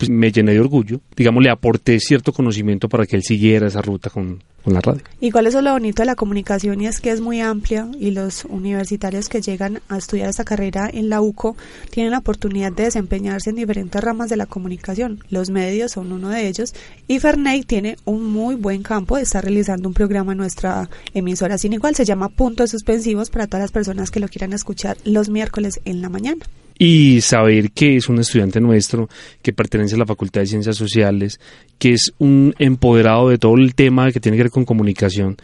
Pues 0.00 0.08
me 0.08 0.32
llené 0.32 0.52
de 0.54 0.60
orgullo. 0.60 1.02
Digamos, 1.14 1.42
le 1.42 1.50
aporté 1.50 2.00
cierto 2.00 2.32
conocimiento 2.32 2.88
para 2.88 3.04
que 3.04 3.16
él 3.16 3.22
siguiera 3.22 3.66
esa 3.66 3.82
ruta 3.82 4.08
con, 4.08 4.42
con 4.64 4.72
la 4.72 4.80
radio. 4.80 5.02
Igual 5.20 5.46
eso 5.46 5.58
es 5.58 5.64
lo 5.64 5.72
bonito 5.72 6.00
de 6.00 6.06
la 6.06 6.14
comunicación 6.14 6.80
y 6.80 6.86
es 6.86 7.00
que 7.00 7.10
es 7.10 7.20
muy 7.20 7.42
amplia 7.42 7.86
y 7.98 8.10
los 8.12 8.46
universitarios 8.46 9.28
que 9.28 9.42
llegan 9.42 9.82
a 9.90 9.98
estudiar 9.98 10.30
esta 10.30 10.44
carrera 10.44 10.88
en 10.90 11.10
la 11.10 11.20
UCO 11.20 11.54
tienen 11.90 12.12
la 12.12 12.18
oportunidad 12.20 12.72
de 12.72 12.84
desempeñarse 12.84 13.50
en 13.50 13.56
diferentes 13.56 14.02
ramas 14.02 14.30
de 14.30 14.38
la 14.38 14.46
comunicación. 14.46 15.22
Los 15.28 15.50
medios 15.50 15.92
son 15.92 16.12
uno 16.12 16.30
de 16.30 16.48
ellos 16.48 16.74
y 17.06 17.18
Ferney 17.18 17.62
tiene 17.64 17.98
un 18.06 18.24
muy 18.24 18.54
buen 18.54 18.82
campo, 18.82 19.18
está 19.18 19.42
realizando 19.42 19.86
un 19.86 19.92
programa 19.92 20.32
en 20.32 20.38
nuestra 20.38 20.88
emisora 21.12 21.58
sin 21.58 21.74
igual, 21.74 21.94
se 21.94 22.06
llama 22.06 22.30
Puntos 22.30 22.70
Suspensivos 22.70 23.28
para 23.28 23.48
todas 23.48 23.64
las 23.64 23.72
personas 23.72 24.10
que 24.10 24.20
lo 24.20 24.28
quieran 24.28 24.54
escuchar 24.54 24.96
los 25.04 25.28
miércoles 25.28 25.78
en 25.84 26.00
la 26.00 26.08
mañana. 26.08 26.46
Y 26.82 27.20
saber 27.20 27.72
que 27.72 27.96
es 27.96 28.08
un 28.08 28.20
estudiante 28.20 28.58
nuestro, 28.58 29.10
que 29.42 29.52
pertenece 29.52 29.96
a 29.96 29.98
la 29.98 30.06
Facultad 30.06 30.40
de 30.40 30.46
Ciencias 30.46 30.76
Sociales, 30.76 31.38
que 31.78 31.92
es 31.92 32.14
un 32.16 32.54
empoderado 32.58 33.28
de 33.28 33.36
todo 33.36 33.54
el 33.56 33.74
tema 33.74 34.10
que 34.10 34.18
tiene 34.18 34.38
que 34.38 34.44
ver 34.44 34.50
con 34.50 34.64
comunicación 34.64 35.36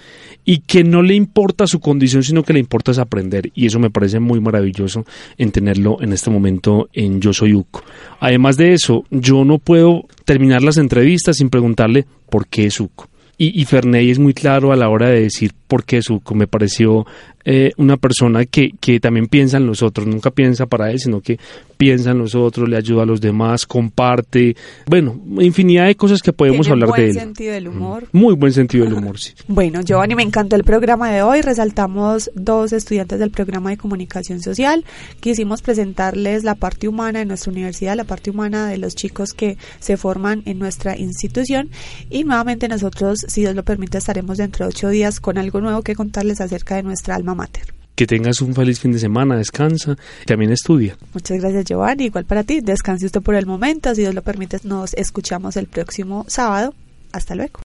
y 0.46 0.60
que 0.60 0.82
no 0.82 1.02
le 1.02 1.14
importa 1.14 1.66
su 1.66 1.78
condición, 1.78 2.22
sino 2.22 2.42
que 2.42 2.54
le 2.54 2.58
importa 2.58 2.92
es 2.92 2.98
aprender. 2.98 3.50
Y 3.54 3.66
eso 3.66 3.78
me 3.78 3.90
parece 3.90 4.18
muy 4.18 4.40
maravilloso 4.40 5.04
en 5.36 5.52
tenerlo 5.52 5.98
en 6.00 6.14
este 6.14 6.30
momento 6.30 6.88
en 6.94 7.20
Yo 7.20 7.34
Soy 7.34 7.52
UCO. 7.52 7.84
Además 8.18 8.56
de 8.56 8.72
eso, 8.72 9.04
yo 9.10 9.44
no 9.44 9.58
puedo 9.58 10.06
terminar 10.24 10.62
las 10.62 10.78
entrevistas 10.78 11.36
sin 11.36 11.50
preguntarle 11.50 12.06
por 12.30 12.46
qué 12.46 12.64
es 12.64 12.80
UCO. 12.80 13.10
Y, 13.36 13.60
y 13.60 13.66
Ferney 13.66 14.10
es 14.10 14.18
muy 14.18 14.32
claro 14.32 14.72
a 14.72 14.76
la 14.76 14.88
hora 14.88 15.10
de 15.10 15.20
decir 15.20 15.52
por 15.68 15.84
qué 15.84 15.98
es 15.98 16.08
UCO. 16.08 16.34
Me 16.34 16.46
pareció 16.46 17.04
eh, 17.48 17.70
una 17.76 17.96
persona 17.96 18.44
que, 18.44 18.72
que 18.80 18.98
también 18.98 19.28
piensa 19.28 19.58
en 19.58 19.66
los 19.66 19.80
otros, 19.80 20.04
nunca 20.04 20.32
piensa 20.32 20.66
para 20.66 20.90
él, 20.90 20.98
sino 20.98 21.20
que 21.20 21.38
piensa 21.76 22.10
en 22.10 22.18
los 22.18 22.34
otros, 22.34 22.68
le 22.68 22.76
ayuda 22.76 23.04
a 23.04 23.06
los 23.06 23.20
demás, 23.20 23.66
comparte, 23.66 24.56
bueno, 24.86 25.20
infinidad 25.38 25.86
de 25.86 25.94
cosas 25.94 26.22
que 26.22 26.32
podemos 26.32 26.68
hablar 26.68 26.90
de 26.90 27.04
él. 27.04 27.12
Buen 27.12 27.24
sentido 27.26 27.52
del 27.52 27.68
humor. 27.68 28.08
Muy 28.10 28.34
buen 28.34 28.52
sentido 28.52 28.84
del 28.84 28.94
humor, 28.98 29.20
sí. 29.20 29.32
Bueno, 29.46 29.80
Giovanni, 29.82 30.16
me 30.16 30.24
encantó 30.24 30.56
el 30.56 30.64
programa 30.64 31.12
de 31.12 31.22
hoy. 31.22 31.40
Resaltamos 31.40 32.32
dos 32.34 32.72
estudiantes 32.72 33.20
del 33.20 33.30
programa 33.30 33.70
de 33.70 33.76
comunicación 33.76 34.40
social. 34.42 34.84
Quisimos 35.20 35.62
presentarles 35.62 36.42
la 36.42 36.56
parte 36.56 36.88
humana 36.88 37.20
de 37.20 37.26
nuestra 37.26 37.52
universidad, 37.52 37.94
la 37.94 38.04
parte 38.04 38.30
humana 38.30 38.68
de 38.68 38.78
los 38.78 38.96
chicos 38.96 39.34
que 39.34 39.56
se 39.78 39.96
forman 39.96 40.42
en 40.46 40.58
nuestra 40.58 40.98
institución. 40.98 41.70
Y 42.10 42.24
nuevamente 42.24 42.66
nosotros, 42.66 43.20
si 43.28 43.42
Dios 43.42 43.54
lo 43.54 43.62
permite, 43.62 43.98
estaremos 43.98 44.38
dentro 44.38 44.66
de 44.66 44.70
ocho 44.70 44.88
días 44.88 45.20
con 45.20 45.38
algo 45.38 45.60
nuevo 45.60 45.82
que 45.82 45.94
contarles 45.94 46.40
acerca 46.40 46.74
de 46.74 46.82
nuestra 46.82 47.14
alma 47.14 47.35
mater. 47.36 47.72
Que 47.94 48.06
tengas 48.06 48.42
un 48.42 48.54
feliz 48.54 48.78
fin 48.80 48.92
de 48.92 48.98
semana, 48.98 49.36
descansa, 49.36 49.96
también 50.26 50.52
estudia. 50.52 50.98
Muchas 51.14 51.38
gracias 51.40 51.64
Giovanni, 51.64 52.06
igual 52.06 52.24
para 52.26 52.44
ti, 52.44 52.60
descanse 52.60 53.06
usted 53.06 53.22
por 53.22 53.34
el 53.34 53.46
momento, 53.46 53.94
si 53.94 54.02
Dios 54.02 54.14
lo 54.14 54.22
permite 54.22 54.58
nos 54.64 54.92
escuchamos 54.94 55.56
el 55.56 55.66
próximo 55.66 56.24
sábado. 56.28 56.74
Hasta 57.12 57.34
luego. 57.34 57.60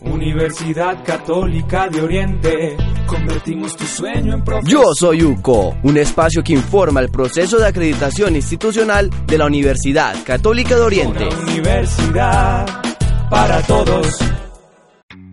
Universidad 0.00 1.02
Católica 1.04 1.88
de 1.88 2.02
Oriente, 2.02 2.76
convertimos 3.06 3.74
tu 3.76 3.84
sueño 3.84 4.34
en 4.34 4.44
profesión. 4.44 4.82
Yo 4.82 4.94
soy 4.94 5.22
UCO, 5.22 5.74
un 5.82 5.96
espacio 5.96 6.42
que 6.42 6.52
informa 6.52 7.00
el 7.00 7.08
proceso 7.08 7.58
de 7.58 7.66
acreditación 7.66 8.36
institucional 8.36 9.10
de 9.26 9.38
la 9.38 9.46
Universidad 9.46 10.14
Católica 10.24 10.76
de 10.76 10.82
Oriente. 10.82 11.26
Una 11.26 11.52
universidad 11.52 12.82
para 13.30 13.62
todos. 13.62 14.35